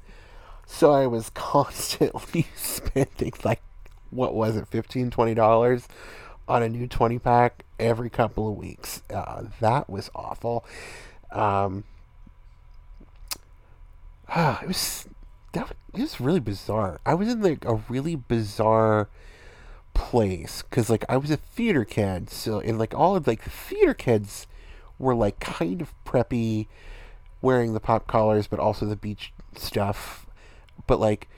So 0.66 0.92
I 0.92 1.06
was 1.06 1.30
constantly 1.34 2.46
spending 2.56 3.32
like 3.44 3.62
what 4.10 4.34
was 4.34 4.56
it, 4.56 4.68
15 4.68 5.10
20 5.10 5.34
dollars 5.34 5.88
on 6.48 6.62
a 6.62 6.68
new 6.68 6.86
20 6.86 7.18
pack 7.18 7.64
every 7.78 8.10
couple 8.10 8.48
of 8.48 8.56
weeks. 8.56 9.02
Uh, 9.12 9.44
that 9.60 9.88
was 9.88 10.10
awful. 10.14 10.64
Um, 11.30 11.84
Ah, 14.34 14.60
it 14.62 14.68
was 14.68 15.06
that 15.52 15.76
it 15.92 16.00
was 16.00 16.18
really 16.20 16.40
bizarre. 16.40 16.98
I 17.04 17.12
was 17.12 17.28
in 17.28 17.42
like 17.42 17.66
a 17.66 17.74
really 17.90 18.16
bizarre 18.16 19.10
place 19.92 20.62
because 20.62 20.88
like 20.88 21.04
I 21.06 21.18
was 21.18 21.30
a 21.30 21.36
theater 21.36 21.84
kid, 21.84 22.30
so 22.30 22.58
and 22.60 22.78
like 22.78 22.94
all 22.94 23.14
of 23.14 23.26
like 23.26 23.44
the 23.44 23.50
theater 23.50 23.92
kids 23.92 24.46
were 24.98 25.14
like 25.14 25.38
kind 25.38 25.82
of 25.82 25.92
preppy, 26.06 26.68
wearing 27.42 27.74
the 27.74 27.80
pop 27.80 28.06
collars, 28.06 28.46
but 28.46 28.58
also 28.58 28.86
the 28.86 28.96
beach 28.96 29.34
stuff. 29.54 30.26
But 30.86 30.98
like 30.98 31.28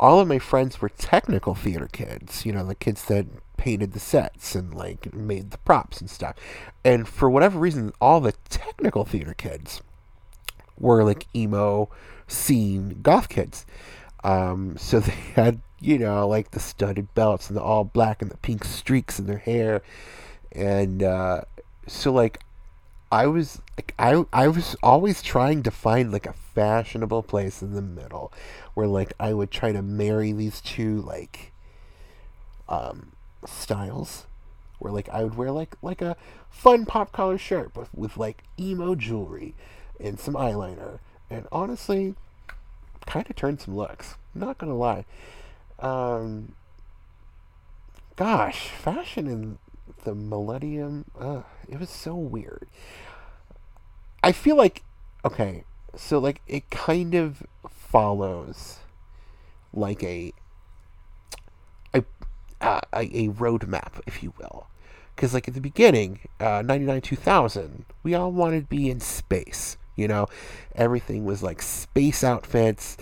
all 0.00 0.18
of 0.18 0.26
my 0.26 0.40
friends 0.40 0.80
were 0.80 0.88
technical 0.88 1.54
theater 1.54 1.88
kids, 1.92 2.44
you 2.44 2.52
know, 2.52 2.66
the 2.66 2.74
kids 2.74 3.04
that 3.04 3.26
painted 3.56 3.92
the 3.92 4.00
sets 4.00 4.56
and 4.56 4.74
like 4.74 5.14
made 5.14 5.52
the 5.52 5.58
props 5.58 6.00
and 6.00 6.10
stuff. 6.10 6.34
And 6.84 7.06
for 7.06 7.30
whatever 7.30 7.60
reason, 7.60 7.92
all 8.00 8.20
the 8.20 8.32
technical 8.48 9.04
theater 9.04 9.34
kids 9.34 9.80
were 10.78 11.04
like 11.04 11.26
emo 11.34 11.88
scene 12.26 13.00
goth 13.02 13.28
kids. 13.28 13.66
Um, 14.24 14.76
so 14.76 15.00
they 15.00 15.12
had, 15.34 15.60
you 15.80 15.98
know, 15.98 16.26
like 16.26 16.50
the 16.52 16.60
studded 16.60 17.14
belts 17.14 17.48
and 17.48 17.56
the 17.56 17.62
all 17.62 17.84
black 17.84 18.22
and 18.22 18.30
the 18.30 18.36
pink 18.38 18.64
streaks 18.64 19.18
in 19.18 19.26
their 19.26 19.38
hair. 19.38 19.82
And 20.52 21.02
uh, 21.02 21.42
so 21.86 22.12
like 22.12 22.40
I 23.10 23.26
was 23.26 23.60
like 23.76 23.94
I 23.98 24.24
I 24.32 24.48
was 24.48 24.74
always 24.82 25.22
trying 25.22 25.62
to 25.64 25.70
find 25.70 26.10
like 26.10 26.26
a 26.26 26.32
fashionable 26.32 27.22
place 27.22 27.60
in 27.60 27.74
the 27.74 27.82
middle 27.82 28.32
where 28.74 28.86
like 28.86 29.12
I 29.20 29.34
would 29.34 29.50
try 29.50 29.72
to 29.72 29.82
marry 29.82 30.32
these 30.32 30.62
two 30.62 31.02
like 31.02 31.52
um 32.68 33.12
styles 33.46 34.26
where 34.78 34.92
like 34.92 35.10
I 35.10 35.24
would 35.24 35.36
wear 35.36 35.50
like 35.50 35.76
like 35.82 36.00
a 36.00 36.16
fun 36.48 36.86
pop 36.86 37.12
collar 37.12 37.36
shirt 37.36 37.76
with, 37.76 37.92
with 37.94 38.16
like 38.16 38.44
emo 38.58 38.94
jewelry 38.94 39.54
and 40.02 40.18
some 40.18 40.34
eyeliner. 40.34 40.98
And 41.30 41.46
honestly 41.50 42.14
kind 43.06 43.28
of 43.28 43.36
turned 43.36 43.60
some 43.60 43.76
looks. 43.76 44.16
Not 44.34 44.58
gonna 44.58 44.76
lie. 44.76 45.04
Um 45.78 46.54
gosh 48.16 48.68
fashion 48.68 49.26
in 49.26 49.58
the 50.04 50.14
millennium 50.14 51.04
uh, 51.18 51.42
it 51.68 51.78
was 51.80 51.90
so 51.90 52.14
weird. 52.14 52.66
I 54.22 54.32
feel 54.32 54.56
like 54.56 54.82
okay, 55.24 55.64
so 55.96 56.18
like 56.18 56.40
it 56.46 56.70
kind 56.70 57.14
of 57.14 57.42
follows 57.68 58.78
like 59.72 60.02
a 60.02 60.32
a 61.94 62.04
uh, 62.60 62.80
a, 62.92 63.00
a 63.00 63.28
roadmap, 63.28 64.00
if 64.06 64.22
you 64.22 64.32
will, 64.38 64.66
because 65.14 65.34
like 65.34 65.48
at 65.48 65.54
the 65.54 65.60
beginning, 65.60 66.20
uh, 66.40 66.62
ninety 66.62 66.86
nine 66.86 67.00
two 67.00 67.16
thousand, 67.16 67.84
we 68.02 68.14
all 68.14 68.32
wanted 68.32 68.60
to 68.62 68.66
be 68.66 68.88
in 68.90 69.00
space. 69.00 69.76
You 69.96 70.08
know, 70.08 70.26
everything 70.74 71.24
was 71.24 71.42
like 71.42 71.62
space 71.62 72.24
outfits, 72.24 72.96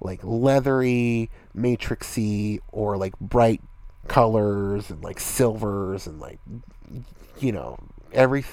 like 0.00 0.20
leathery, 0.22 1.30
matrixy, 1.56 2.60
or 2.72 2.96
like 2.96 3.18
bright 3.18 3.62
colors 4.08 4.90
and 4.90 5.02
like 5.02 5.18
silvers 5.18 6.06
and 6.06 6.20
like 6.20 6.38
you 7.40 7.50
know 7.50 7.76
every 8.12 8.44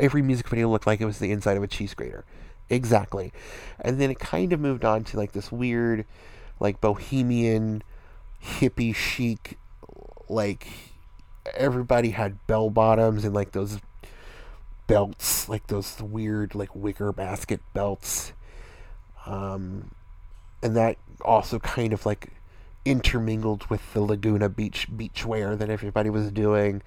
every 0.00 0.22
music 0.22 0.48
video 0.48 0.68
looked 0.70 0.86
like 0.86 1.00
it 1.02 1.04
was 1.04 1.18
the 1.18 1.30
inside 1.30 1.56
of 1.56 1.62
a 1.62 1.66
cheese 1.66 1.94
grater. 1.94 2.24
Exactly. 2.70 3.32
And 3.80 4.00
then 4.00 4.10
it 4.10 4.18
kind 4.18 4.52
of 4.52 4.60
moved 4.60 4.84
on 4.84 5.04
to 5.04 5.16
like 5.16 5.32
this 5.32 5.52
weird 5.52 6.06
like 6.58 6.80
bohemian 6.80 7.82
hippie 8.42 8.94
chic 8.94 9.58
like 10.28 10.66
everybody 11.54 12.10
had 12.10 12.44
bell 12.46 12.70
bottoms 12.70 13.24
and 13.24 13.34
like 13.34 13.52
those 13.52 13.78
belts, 14.86 15.48
like 15.48 15.66
those 15.68 16.00
weird 16.00 16.54
like 16.54 16.74
wicker 16.74 17.12
basket 17.12 17.60
belts. 17.72 18.32
Um, 19.26 19.92
and 20.62 20.76
that 20.76 20.96
also 21.24 21.58
kind 21.58 21.92
of 21.92 22.06
like 22.06 22.32
intermingled 22.84 23.66
with 23.66 23.92
the 23.92 24.00
Laguna 24.00 24.48
Beach 24.48 24.88
beachwear 24.90 25.56
that 25.58 25.70
everybody 25.70 26.10
was 26.10 26.30
doing. 26.30 26.82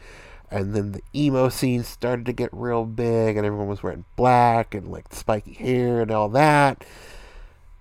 And 0.52 0.76
then 0.76 0.92
the 0.92 1.02
emo 1.14 1.50
scene 1.50 1.84
started 1.84 2.26
to 2.28 2.34
get 2.34 2.50
real 2.52 2.86
big, 2.86 3.36
and 3.36 3.46
everyone 3.46 3.68
was 3.68 3.82
wearing 3.82 4.06
black 4.16 4.76
and 4.76 4.92
like 4.92 5.14
spiky 5.14 5.54
hair 5.54 6.02
and 6.02 6.12
all 6.12 6.30
that. 6.30 6.86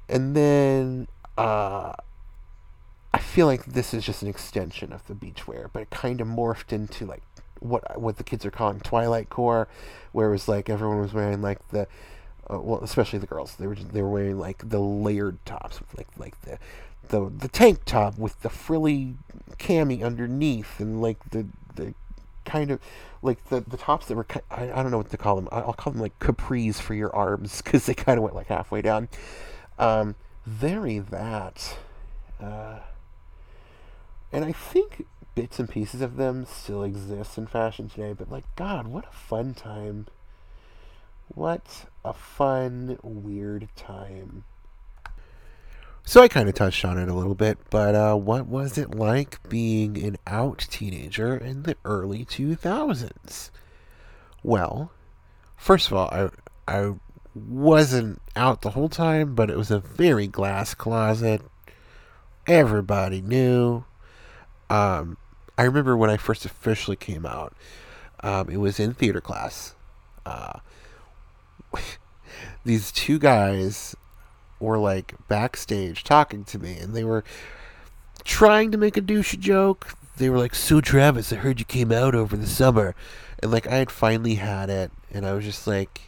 And 0.08 0.34
then 0.34 1.08
uh, 1.36 1.92
I 3.12 3.18
feel 3.18 3.46
like 3.46 3.66
this 3.66 3.92
is 3.92 4.04
just 4.04 4.22
an 4.22 4.28
extension 4.28 4.92
of 4.92 5.06
the 5.06 5.14
beachwear, 5.14 5.68
but 5.72 5.82
it 5.82 5.90
kind 5.90 6.20
of 6.20 6.26
morphed 6.26 6.72
into 6.72 7.04
like 7.04 7.22
what 7.64 8.00
what 8.00 8.16
the 8.18 8.24
kids 8.24 8.44
are 8.44 8.50
calling 8.50 8.80
twilight 8.80 9.30
core, 9.30 9.68
where 10.12 10.28
it 10.28 10.32
was 10.32 10.48
like 10.48 10.68
everyone 10.68 11.00
was 11.00 11.12
wearing 11.12 11.42
like 11.42 11.66
the 11.70 11.88
uh, 12.50 12.60
well, 12.60 12.80
especially 12.82 13.18
the 13.18 13.26
girls. 13.26 13.56
They 13.56 13.66
were 13.66 13.74
they 13.74 14.02
were 14.02 14.10
wearing 14.10 14.38
like 14.38 14.68
the 14.68 14.80
layered 14.80 15.44
tops 15.44 15.80
like 15.96 16.08
like 16.18 16.40
the 16.42 16.58
the 17.08 17.30
the 17.30 17.48
tank 17.48 17.84
top 17.84 18.18
with 18.18 18.40
the 18.42 18.50
frilly 18.50 19.14
cami 19.58 20.02
underneath 20.02 20.80
and 20.80 21.00
like 21.00 21.18
the 21.30 21.46
the 21.74 21.94
kind 22.44 22.70
of 22.70 22.80
like 23.22 23.48
the 23.48 23.60
the 23.60 23.76
tops 23.76 24.06
that 24.06 24.14
were 24.14 24.26
I, 24.50 24.70
I 24.70 24.82
don't 24.82 24.90
know 24.90 24.98
what 24.98 25.10
to 25.10 25.16
call 25.16 25.36
them. 25.36 25.48
I'll 25.50 25.72
call 25.72 25.92
them 25.92 26.02
like 26.02 26.18
capris 26.18 26.80
for 26.80 26.94
your 26.94 27.14
arms 27.14 27.62
because 27.64 27.86
they 27.86 27.94
kind 27.94 28.18
of 28.18 28.24
went 28.24 28.36
like 28.36 28.48
halfway 28.48 28.82
down. 28.82 29.08
Um, 29.78 30.14
very 30.46 30.98
that. 30.98 31.78
Uh, 32.40 32.80
and 34.32 34.44
I 34.44 34.52
think 34.52 35.06
bits 35.34 35.58
and 35.58 35.68
pieces 35.68 36.00
of 36.00 36.16
them 36.16 36.46
still 36.46 36.82
exist 36.82 37.38
in 37.38 37.46
fashion 37.46 37.88
today, 37.88 38.12
but 38.12 38.30
like, 38.30 38.44
God, 38.56 38.86
what 38.86 39.04
a 39.06 39.16
fun 39.16 39.54
time. 39.54 40.06
What 41.28 41.86
a 42.04 42.12
fun, 42.12 42.98
weird 43.02 43.68
time. 43.76 44.44
So 46.06 46.22
I 46.22 46.28
kind 46.28 46.48
of 46.48 46.54
touched 46.54 46.84
on 46.84 46.98
it 46.98 47.08
a 47.08 47.14
little 47.14 47.34
bit, 47.34 47.58
but 47.70 47.94
uh, 47.94 48.14
what 48.14 48.46
was 48.46 48.76
it 48.76 48.94
like 48.94 49.46
being 49.48 49.96
an 50.04 50.18
out 50.26 50.66
teenager 50.70 51.34
in 51.34 51.62
the 51.62 51.76
early 51.84 52.26
2000s? 52.26 53.50
Well, 54.42 54.92
first 55.56 55.86
of 55.86 55.94
all, 55.94 56.08
I 56.12 56.28
I 56.68 56.92
wasn't 57.34 58.20
out 58.36 58.60
the 58.60 58.70
whole 58.70 58.90
time, 58.90 59.34
but 59.34 59.50
it 59.50 59.56
was 59.56 59.70
a 59.70 59.80
very 59.80 60.26
glass 60.26 60.74
closet. 60.74 61.40
Everybody 62.46 63.22
knew. 63.22 63.84
Um, 64.68 65.16
I 65.56 65.62
remember 65.62 65.96
when 65.96 66.10
I 66.10 66.16
first 66.16 66.44
officially 66.44 66.96
came 66.96 67.24
out. 67.24 67.54
Um, 68.20 68.48
it 68.48 68.56
was 68.56 68.80
in 68.80 68.94
theater 68.94 69.20
class. 69.20 69.74
Uh, 70.26 70.60
these 72.64 72.90
two 72.90 73.18
guys 73.18 73.94
were 74.58 74.78
like 74.78 75.14
backstage 75.28 76.04
talking 76.04 76.44
to 76.44 76.58
me, 76.58 76.78
and 76.78 76.94
they 76.94 77.04
were 77.04 77.24
trying 78.24 78.70
to 78.72 78.78
make 78.78 78.96
a 78.96 79.00
douche 79.00 79.36
joke. 79.36 79.94
They 80.16 80.30
were 80.30 80.38
like, 80.38 80.54
"So 80.54 80.80
Travis, 80.80 81.32
I 81.32 81.36
heard 81.36 81.58
you 81.58 81.64
came 81.64 81.92
out 81.92 82.14
over 82.14 82.36
the 82.36 82.46
summer," 82.46 82.94
and 83.40 83.52
like 83.52 83.66
I 83.66 83.76
had 83.76 83.90
finally 83.90 84.36
had 84.36 84.70
it, 84.70 84.90
and 85.12 85.26
I 85.26 85.34
was 85.34 85.44
just 85.44 85.66
like 85.66 86.00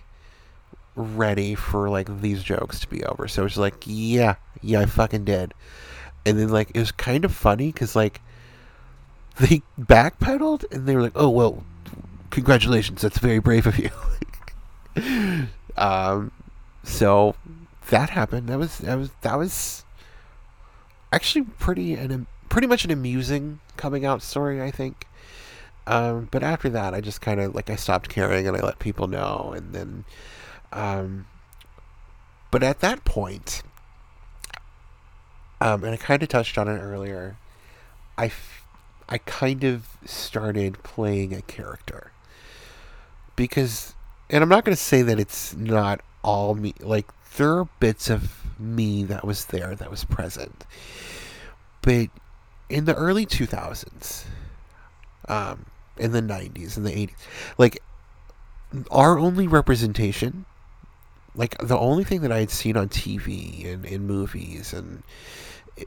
ready 0.95 1.55
for 1.55 1.91
like 1.91 2.21
these 2.21 2.43
jokes 2.43 2.81
to 2.81 2.89
be 2.89 3.05
over. 3.05 3.29
So 3.29 3.43
it 3.43 3.45
was 3.45 3.59
like, 3.59 3.85
"Yeah, 3.85 4.37
yeah, 4.63 4.81
I 4.81 4.87
fucking 4.87 5.25
did," 5.25 5.55
and 6.25 6.39
then 6.39 6.49
like 6.49 6.71
it 6.75 6.81
was 6.81 6.93
kind 6.93 7.25
of 7.25 7.35
funny 7.35 7.73
because 7.73 7.95
like 7.95 8.21
they 9.39 9.63
backpedaled 9.79 10.71
and 10.73 10.87
they 10.87 10.95
were 10.95 11.03
like, 11.03 11.13
"Oh 11.15 11.29
well, 11.29 11.65
congratulations, 12.31 13.03
that's 13.03 13.19
very 13.19 13.39
brave 13.39 13.67
of 13.67 13.79
you." 13.79 13.91
um, 15.77 16.33
so 16.83 17.35
that 17.91 18.11
happened. 18.11 18.49
That 18.49 18.59
was 18.59 18.79
that 18.79 18.97
was 18.97 19.11
that 19.23 19.39
was 19.39 19.85
actually 21.13 21.47
pretty 21.59 21.95
an 21.95 22.27
pretty 22.49 22.67
much 22.67 22.85
an 22.85 22.91
amusing 22.91 23.61
coming 23.77 24.05
out 24.05 24.23
story, 24.23 24.63
I 24.63 24.71
think. 24.71 25.07
Um, 25.87 26.29
but 26.31 26.43
after 26.43 26.69
that, 26.71 26.95
I 26.95 27.01
just 27.01 27.21
kind 27.21 27.41
of 27.41 27.55
like 27.55 27.71
I 27.71 27.77
stopped 27.77 28.09
caring 28.09 28.47
and 28.49 28.57
I 28.57 28.61
let 28.61 28.79
people 28.79 29.07
know, 29.07 29.53
and 29.57 29.73
then, 29.73 30.05
um, 30.73 31.27
but 32.51 32.63
at 32.65 32.81
that 32.81 33.05
point, 33.05 33.63
um, 35.61 35.85
and 35.85 35.95
I 35.95 35.97
kind 35.97 36.23
of 36.23 36.29
touched 36.29 36.59
on 36.59 36.67
it 36.69 36.79
earlier, 36.79 37.37
I, 38.19 38.33
I 39.09 39.19
kind 39.19 39.65
of 39.65 39.87
started 40.05 40.83
playing 40.83 41.33
a 41.33 41.43
character 41.43 42.13
because, 43.37 43.95
and 44.29 44.43
I'm 44.43 44.49
not 44.49 44.65
going 44.65 44.77
to 44.77 44.83
say 44.83 45.03
that 45.03 45.21
it's 45.21 45.55
not 45.55 46.01
all 46.23 46.55
me. 46.55 46.75
Like 46.81 47.07
there 47.37 47.57
are 47.59 47.69
bits 47.79 48.11
of 48.11 48.43
me 48.59 49.05
that 49.05 49.25
was 49.25 49.47
there 49.47 49.75
that 49.77 49.91
was 49.91 50.05
present, 50.05 50.65
but 51.83 52.09
in 52.69 52.85
the 52.85 52.95
early 52.95 53.27
2000s, 53.27 54.25
um, 55.29 55.67
in 55.97 56.13
the 56.13 56.21
90s, 56.21 56.77
in 56.77 56.83
the 56.83 56.91
80s, 56.91 57.15
like 57.59 57.81
our 58.91 59.19
only 59.19 59.47
representation, 59.47 60.45
like 61.37 61.57
the 61.59 61.79
only 61.79 62.03
thing 62.03 62.23
that 62.23 62.33
I 62.33 62.41
had 62.41 62.51
seen 62.51 62.77
on 62.77 62.89
TV 62.89 63.73
and 63.73 63.85
in 63.85 64.07
movies 64.07 64.73
and 64.73 65.03
uh, 65.79 65.85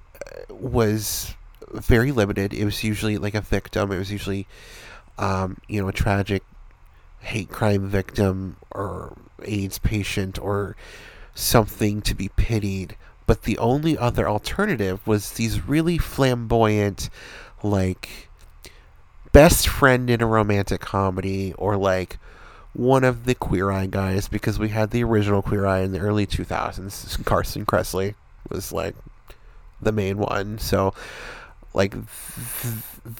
was 0.53 1.33
very 1.73 2.11
limited. 2.11 2.53
It 2.53 2.65
was 2.65 2.83
usually 2.83 3.17
like 3.17 3.35
a 3.35 3.41
victim. 3.41 3.91
It 3.91 3.97
was 3.97 4.11
usually, 4.11 4.47
um, 5.17 5.57
you 5.67 5.81
know, 5.81 5.87
a 5.87 5.93
tragic 5.93 6.43
hate 7.19 7.49
crime 7.49 7.87
victim 7.87 8.55
or 8.71 9.15
AIDS 9.43 9.79
patient 9.79 10.39
or 10.39 10.75
something 11.33 12.01
to 12.03 12.15
be 12.15 12.29
pitied. 12.29 12.95
But 13.25 13.43
the 13.43 13.57
only 13.57 13.97
other 13.97 14.27
alternative 14.27 15.05
was 15.05 15.33
these 15.33 15.67
really 15.67 15.97
flamboyant, 15.97 17.09
like 17.61 18.29
best 19.31 19.67
friend 19.67 20.09
in 20.09 20.21
a 20.21 20.25
romantic 20.25 20.81
comedy 20.81 21.53
or 21.53 21.77
like 21.77 22.17
one 22.73 23.03
of 23.03 23.25
the 23.25 23.35
Queer 23.35 23.71
Eye 23.71 23.85
guys 23.87 24.27
because 24.27 24.57
we 24.57 24.69
had 24.69 24.91
the 24.91 25.03
original 25.03 25.41
Queer 25.41 25.65
Eye 25.65 25.81
in 25.81 25.91
the 25.91 25.99
early 25.99 26.25
2000s. 26.25 27.23
Carson 27.25 27.65
Kressley 27.65 28.15
was 28.49 28.71
like 28.71 28.95
the 29.81 29.91
main 29.91 30.17
one. 30.17 30.57
So, 30.57 30.93
like, 31.73 31.91
th- 31.91 32.73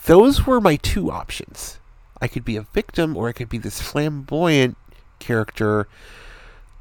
those 0.06 0.46
were 0.46 0.62
my 0.62 0.76
two 0.76 1.12
options. 1.12 1.80
I 2.22 2.28
could 2.28 2.44
be 2.44 2.58
a 2.58 2.64
victim 2.74 3.16
or 3.16 3.30
I 3.30 3.34
could 3.34 3.50
be 3.50 3.58
this 3.58 3.82
flamboyant 3.82 4.78
character 5.20 5.88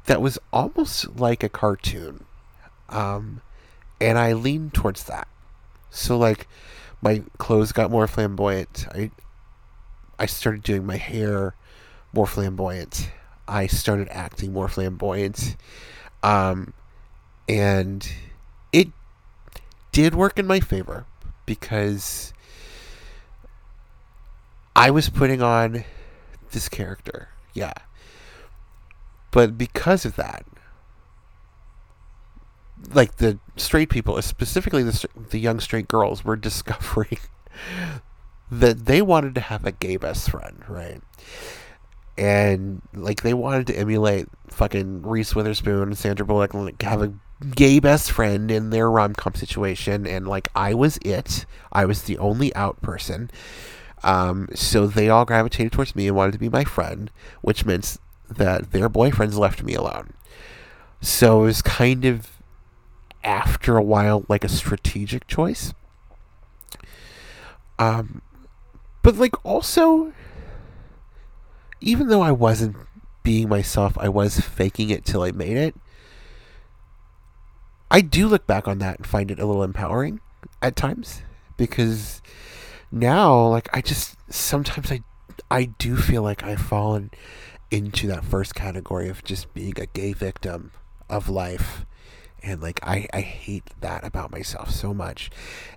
that 0.05 0.21
was 0.21 0.39
almost 0.51 1.17
like 1.17 1.43
a 1.43 1.49
cartoon. 1.49 2.25
Um, 2.89 3.41
and 4.01 4.17
I 4.17 4.33
leaned 4.33 4.73
towards 4.73 5.03
that. 5.05 5.27
So, 5.91 6.17
like, 6.17 6.47
my 7.01 7.23
clothes 7.37 7.71
got 7.71 7.91
more 7.91 8.07
flamboyant. 8.07 8.87
I 8.93 9.11
I 10.17 10.25
started 10.25 10.63
doing 10.63 10.85
my 10.85 10.97
hair 10.97 11.55
more 12.11 12.27
flamboyant. 12.27 13.09
I 13.47 13.67
started 13.67 14.09
acting 14.11 14.51
more 14.51 14.67
flamboyant. 14.67 15.55
Um, 16.21 16.73
and 17.47 18.07
it 18.73 18.89
did 19.91 20.13
work 20.13 20.37
in 20.37 20.45
my 20.45 20.59
favor 20.59 21.05
because 21.49 22.31
I 24.75 24.91
was 24.91 25.09
putting 25.09 25.41
on 25.41 25.83
this 26.51 26.69
character. 26.69 27.29
Yeah. 27.55 27.73
But 29.31 29.57
because 29.57 30.05
of 30.05 30.15
that, 30.15 30.45
like 32.93 33.17
the 33.17 33.39
straight 33.55 33.89
people, 33.89 34.21
specifically 34.21 34.83
the 34.83 35.07
the 35.31 35.39
young 35.39 35.59
straight 35.59 35.87
girls, 35.87 36.23
were 36.23 36.35
discovering 36.49 37.17
that 38.51 38.85
they 38.85 39.01
wanted 39.01 39.33
to 39.33 39.41
have 39.41 39.65
a 39.65 39.71
gay 39.71 39.97
best 39.97 40.29
friend, 40.29 40.63
right? 40.67 41.01
And 42.15 42.83
like 42.93 43.23
they 43.23 43.33
wanted 43.33 43.65
to 43.67 43.75
emulate 43.75 44.27
fucking 44.49 45.01
Reese 45.01 45.33
Witherspoon 45.33 45.81
and 45.81 45.97
Sandra 45.97 46.27
Bullock 46.27 46.53
and 46.53 46.65
like 46.65 46.81
have 46.83 47.01
a 47.01 47.11
gay 47.55 47.79
best 47.79 48.11
friend 48.11 48.51
in 48.51 48.69
their 48.69 48.89
rom 48.89 49.13
com 49.15 49.35
situation, 49.35 50.05
and 50.05 50.27
like 50.27 50.49
I 50.55 50.73
was 50.73 50.97
it. 51.03 51.45
I 51.71 51.85
was 51.85 52.03
the 52.03 52.17
only 52.17 52.53
out 52.55 52.81
person. 52.81 53.31
Um, 54.03 54.47
so 54.53 54.87
they 54.87 55.09
all 55.09 55.25
gravitated 55.25 55.73
towards 55.73 55.95
me 55.95 56.07
and 56.07 56.15
wanted 56.15 56.33
to 56.33 56.39
be 56.39 56.49
my 56.49 56.63
friend, 56.63 57.11
which 57.41 57.65
meant 57.65 57.97
that 58.29 58.71
their 58.71 58.89
boyfriends 58.89 59.35
left 59.35 59.63
me 59.63 59.73
alone. 59.73 60.13
So 61.01 61.43
it 61.43 61.45
was 61.45 61.61
kind 61.61 62.05
of 62.05 62.29
after 63.23 63.77
a 63.77 63.83
while 63.83 64.25
like 64.29 64.43
a 64.43 64.49
strategic 64.49 65.27
choice. 65.27 65.73
Um, 67.77 68.21
but 69.01 69.15
like 69.15 69.45
also, 69.45 70.13
even 71.81 72.07
though 72.09 72.21
I 72.21 72.31
wasn't 72.31 72.75
being 73.23 73.49
myself, 73.49 73.97
I 73.97 74.09
was 74.09 74.39
faking 74.39 74.89
it 74.89 75.05
till 75.05 75.23
I 75.23 75.31
made 75.31 75.57
it. 75.57 75.75
I 77.91 78.01
do 78.01 78.27
look 78.27 78.45
back 78.45 78.67
on 78.67 78.79
that 78.79 78.97
and 78.97 79.07
find 79.07 79.31
it 79.31 79.39
a 79.39 79.45
little 79.45 79.63
empowering 79.63 80.19
at 80.61 80.75
times 80.75 81.21
because 81.57 82.21
now, 82.91 83.47
like 83.47 83.69
I 83.73 83.81
just 83.81 84.15
sometimes 84.31 84.91
I 84.91 85.01
I 85.49 85.65
do 85.65 85.95
feel 85.95 86.21
like 86.21 86.43
I've 86.43 86.61
fallen 86.61 87.11
into 87.71 88.07
that 88.07 88.23
first 88.23 88.55
category 88.55 89.09
of 89.09 89.23
just 89.23 89.53
being 89.53 89.79
a 89.79 89.85
gay 89.85 90.13
victim 90.13 90.71
of 91.09 91.29
life. 91.29 91.85
And 92.41 92.61
like 92.61 92.79
I, 92.83 93.07
I 93.13 93.21
hate 93.21 93.69
that 93.81 94.03
about 94.03 94.31
myself 94.31 94.71
so 94.71 94.93
much. 94.93 95.29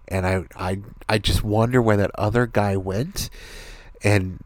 And 0.08 0.26
I, 0.26 0.44
I 0.56 0.80
I 1.08 1.18
just 1.18 1.42
wonder 1.42 1.82
where 1.82 1.96
that 1.96 2.12
other 2.14 2.46
guy 2.46 2.76
went. 2.76 3.30
And 4.02 4.42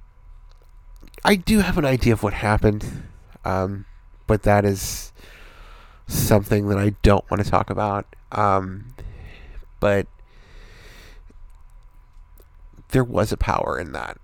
I 1.25 1.37
do 1.37 1.61
have 1.61 1.79
an 1.79 1.85
idea 1.85 2.13
of 2.13 2.23
what 2.23 2.33
happened. 2.35 3.05
Um, 3.45 3.85
but 4.27 4.43
that 4.43 4.65
is 4.65 5.13
something 6.07 6.69
that 6.69 6.79
I 6.79 6.91
don't 7.03 7.29
want 7.31 7.45
to 7.45 7.51
talk 7.51 7.71
about. 7.71 8.07
Um, 8.33 8.95
but 9.81 10.07
there 12.91 13.05
was 13.05 13.33
a 13.33 13.37
power 13.37 13.79
in 13.79 13.93
that. 13.93 14.19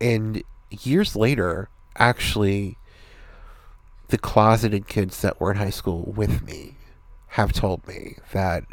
And 0.00 0.42
years 0.70 1.16
later, 1.16 1.68
actually, 1.96 2.76
the 4.08 4.18
closeted 4.18 4.86
kids 4.86 5.20
that 5.22 5.40
were 5.40 5.50
in 5.50 5.58
high 5.58 5.70
school 5.70 6.12
with 6.16 6.42
me 6.42 6.76
have 7.28 7.52
told 7.52 7.86
me 7.86 8.16
that 8.32 8.64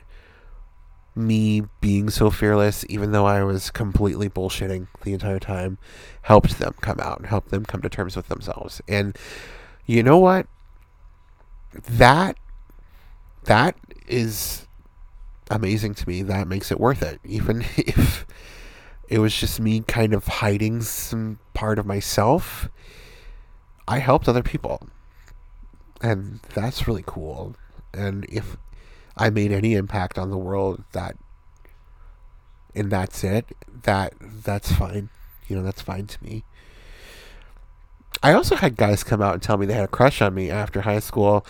me 1.15 1.63
being 1.79 2.09
so 2.09 2.29
fearless, 2.29 2.85
even 2.89 3.11
though 3.11 3.25
I 3.25 3.43
was 3.43 3.71
completely 3.71 4.29
bullshitting 4.29 4.87
the 5.03 5.13
entire 5.13 5.39
time, 5.39 5.77
helped 6.23 6.59
them 6.59 6.73
come 6.81 6.99
out 6.99 7.19
and 7.19 7.27
helped 7.27 7.51
them 7.51 7.65
come 7.65 7.81
to 7.81 7.89
terms 7.89 8.15
with 8.15 8.27
themselves. 8.27 8.81
And 8.87 9.17
you 9.85 10.03
know 10.03 10.17
what? 10.17 10.47
That 11.73 12.37
that 13.45 13.75
is 14.07 14.67
amazing 15.49 15.95
to 15.95 16.07
me. 16.07 16.21
That 16.21 16.47
makes 16.47 16.71
it 16.71 16.79
worth 16.79 17.01
it. 17.01 17.19
Even 17.23 17.61
if 17.77 18.25
it 19.07 19.19
was 19.19 19.35
just 19.35 19.59
me 19.59 19.81
kind 19.81 20.13
of 20.13 20.27
hiding 20.27 20.81
some 20.81 21.39
part 21.53 21.79
of 21.79 21.85
myself, 21.85 22.69
I 23.87 23.99
helped 23.99 24.27
other 24.27 24.43
people. 24.43 24.87
And 26.01 26.39
that's 26.53 26.87
really 26.87 27.03
cool. 27.05 27.55
And 27.93 28.25
if 28.25 28.57
I 29.17 29.29
made 29.29 29.51
any 29.51 29.75
impact 29.75 30.17
on 30.17 30.29
the 30.29 30.37
world 30.37 30.83
that 30.91 31.15
and 32.75 32.91
that's 32.91 33.23
it, 33.23 33.45
that 33.83 34.13
that's 34.19 34.71
fine. 34.71 35.09
You 35.47 35.55
know, 35.55 35.63
that's 35.63 35.81
fine 35.81 36.07
to 36.07 36.23
me. 36.23 36.43
I 38.21 38.33
also 38.33 38.55
had 38.55 38.75
guys 38.75 39.03
come 39.03 39.21
out 39.21 39.33
and 39.33 39.41
tell 39.41 39.57
me 39.57 39.65
they 39.65 39.73
had 39.73 39.85
a 39.85 39.87
crush 39.87 40.21
on 40.21 40.33
me 40.33 40.49
after 40.49 40.81
high 40.81 40.99
school 40.99 41.45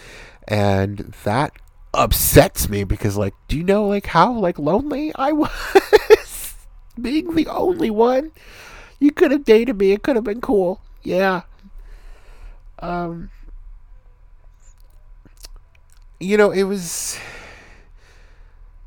and 0.47 1.15
that 1.23 1.53
upsets 1.95 2.69
me 2.69 2.83
because 2.83 3.17
like 3.17 3.33
do 3.47 3.57
you 3.57 3.63
know 3.63 3.87
like 3.87 4.07
how 4.07 4.33
like 4.33 4.59
lonely 4.59 5.13
I 5.15 5.31
was? 5.33 6.55
Being 7.01 7.35
the 7.35 7.47
only 7.47 7.89
one? 7.89 8.31
You 8.99 9.11
could 9.11 9.31
have 9.31 9.43
dated 9.43 9.77
me. 9.77 9.91
It 9.91 10.03
could 10.03 10.15
have 10.15 10.23
been 10.23 10.41
cool. 10.41 10.81
Yeah. 11.03 11.43
Um 12.79 13.31
you 16.19 16.37
know 16.37 16.51
it 16.51 16.63
was 16.63 17.17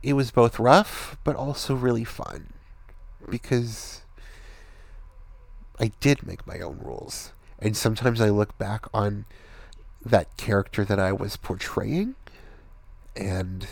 it 0.03 0.15
was 0.15 0.31
both 0.31 0.59
rough 0.59 1.17
but 1.25 1.37
also 1.37 1.75
really 1.75 2.05
fun 2.05 2.53
because 3.29 4.03
I 5.81 5.93
did 6.01 6.27
make 6.27 6.47
my 6.47 6.59
own 6.61 6.79
rules. 6.83 7.33
And 7.59 7.77
sometimes 7.77 8.21
I 8.21 8.31
look 8.31 8.57
back 8.59 8.87
on 8.93 9.25
that 10.05 10.37
character 10.37 10.85
that 10.85 10.99
I 10.99 11.13
was 11.13 11.37
portraying 11.37 12.15
and 13.19 13.67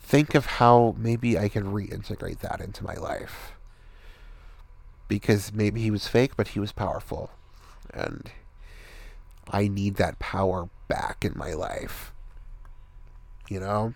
think 0.00 0.34
of 0.34 0.46
how 0.46 0.94
maybe 0.98 1.38
I 1.38 1.48
can 1.48 1.72
reintegrate 1.72 2.38
that 2.40 2.60
into 2.60 2.82
my 2.82 2.94
life. 2.94 3.52
Because 5.06 5.52
maybe 5.52 5.82
he 5.82 5.90
was 5.90 6.08
fake, 6.08 6.36
but 6.36 6.48
he 6.48 6.60
was 6.60 6.72
powerful. 6.72 7.30
And 7.92 8.30
I 9.50 9.68
need 9.68 9.96
that 9.96 10.18
power 10.18 10.68
back 10.88 11.24
in 11.24 11.32
my 11.36 11.52
life. 11.52 12.12
You 13.48 13.60
know? 13.60 13.94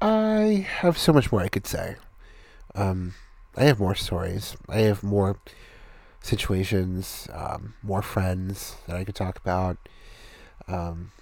I 0.00 0.66
have 0.80 0.98
so 0.98 1.12
much 1.12 1.32
more 1.32 1.40
I 1.40 1.48
could 1.48 1.66
say. 1.66 1.96
Um, 2.74 3.14
I 3.56 3.64
have 3.64 3.80
more 3.80 3.94
stories. 3.94 4.56
I 4.68 4.80
have 4.80 5.02
more 5.02 5.38
situations, 6.20 7.28
um, 7.32 7.74
more 7.82 8.02
friends 8.02 8.76
that 8.86 8.96
I 8.96 9.04
could 9.04 9.14
talk 9.14 9.38
about. 9.38 9.78
Um, 10.68 11.12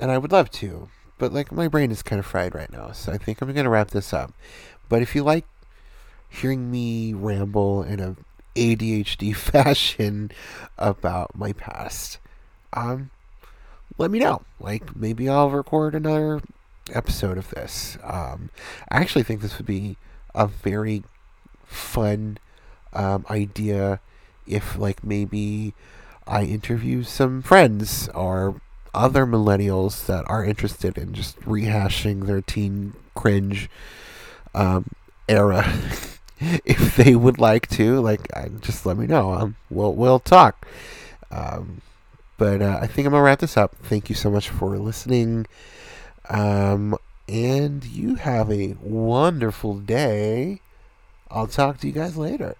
and 0.00 0.10
I 0.10 0.18
would 0.18 0.32
love 0.32 0.50
to, 0.52 0.88
but 1.18 1.32
like 1.32 1.52
my 1.52 1.68
brain 1.68 1.90
is 1.90 2.02
kind 2.02 2.18
of 2.18 2.26
fried 2.26 2.54
right 2.54 2.72
now, 2.72 2.92
so 2.92 3.12
I 3.12 3.18
think 3.18 3.40
I'm 3.40 3.52
gonna 3.52 3.70
wrap 3.70 3.90
this 3.90 4.12
up. 4.12 4.32
But 4.88 5.02
if 5.02 5.14
you 5.14 5.22
like 5.22 5.44
hearing 6.28 6.70
me 6.70 7.12
ramble 7.12 7.82
in 7.82 8.00
a 8.00 8.16
ADHD 8.56 9.34
fashion 9.36 10.30
about 10.78 11.36
my 11.36 11.52
past, 11.52 12.18
um, 12.72 13.10
let 13.98 14.10
me 14.10 14.18
know. 14.18 14.42
Like 14.58 14.96
maybe 14.96 15.28
I'll 15.28 15.50
record 15.50 15.94
another 15.94 16.40
episode 16.92 17.38
of 17.38 17.50
this. 17.50 17.98
Um, 18.02 18.50
I 18.88 18.96
actually 19.00 19.22
think 19.22 19.40
this 19.40 19.58
would 19.58 19.66
be 19.66 19.96
a 20.34 20.46
very 20.46 21.04
fun 21.66 22.38
um, 22.92 23.24
idea 23.30 24.00
if 24.46 24.76
like 24.76 25.04
maybe 25.04 25.74
I 26.26 26.44
interview 26.44 27.02
some 27.02 27.42
friends 27.42 28.08
or 28.14 28.60
other 28.94 29.26
millennials 29.26 30.06
that 30.06 30.28
are 30.28 30.44
interested 30.44 30.98
in 30.98 31.12
just 31.12 31.40
rehashing 31.40 32.26
their 32.26 32.40
teen 32.40 32.94
cringe 33.14 33.68
um, 34.54 34.90
era. 35.28 35.64
if 36.40 36.96
they 36.96 37.14
would 37.14 37.38
like 37.38 37.68
to, 37.68 38.00
like, 38.00 38.28
just 38.60 38.86
let 38.86 38.96
me 38.96 39.06
know. 39.06 39.32
Um, 39.32 39.56
we'll 39.68 39.94
we'll 39.94 40.20
talk. 40.20 40.66
Um, 41.30 41.82
but 42.38 42.62
uh, 42.62 42.78
I 42.80 42.86
think 42.86 43.06
I'm 43.06 43.12
gonna 43.12 43.22
wrap 43.22 43.40
this 43.40 43.56
up. 43.56 43.76
Thank 43.76 44.08
you 44.08 44.14
so 44.14 44.30
much 44.30 44.48
for 44.48 44.78
listening. 44.78 45.46
Um, 46.28 46.96
and 47.28 47.84
you 47.84 48.14
have 48.16 48.50
a 48.50 48.76
wonderful 48.80 49.74
day. 49.74 50.60
I'll 51.30 51.46
talk 51.46 51.78
to 51.80 51.86
you 51.86 51.92
guys 51.92 52.16
later. 52.16 52.56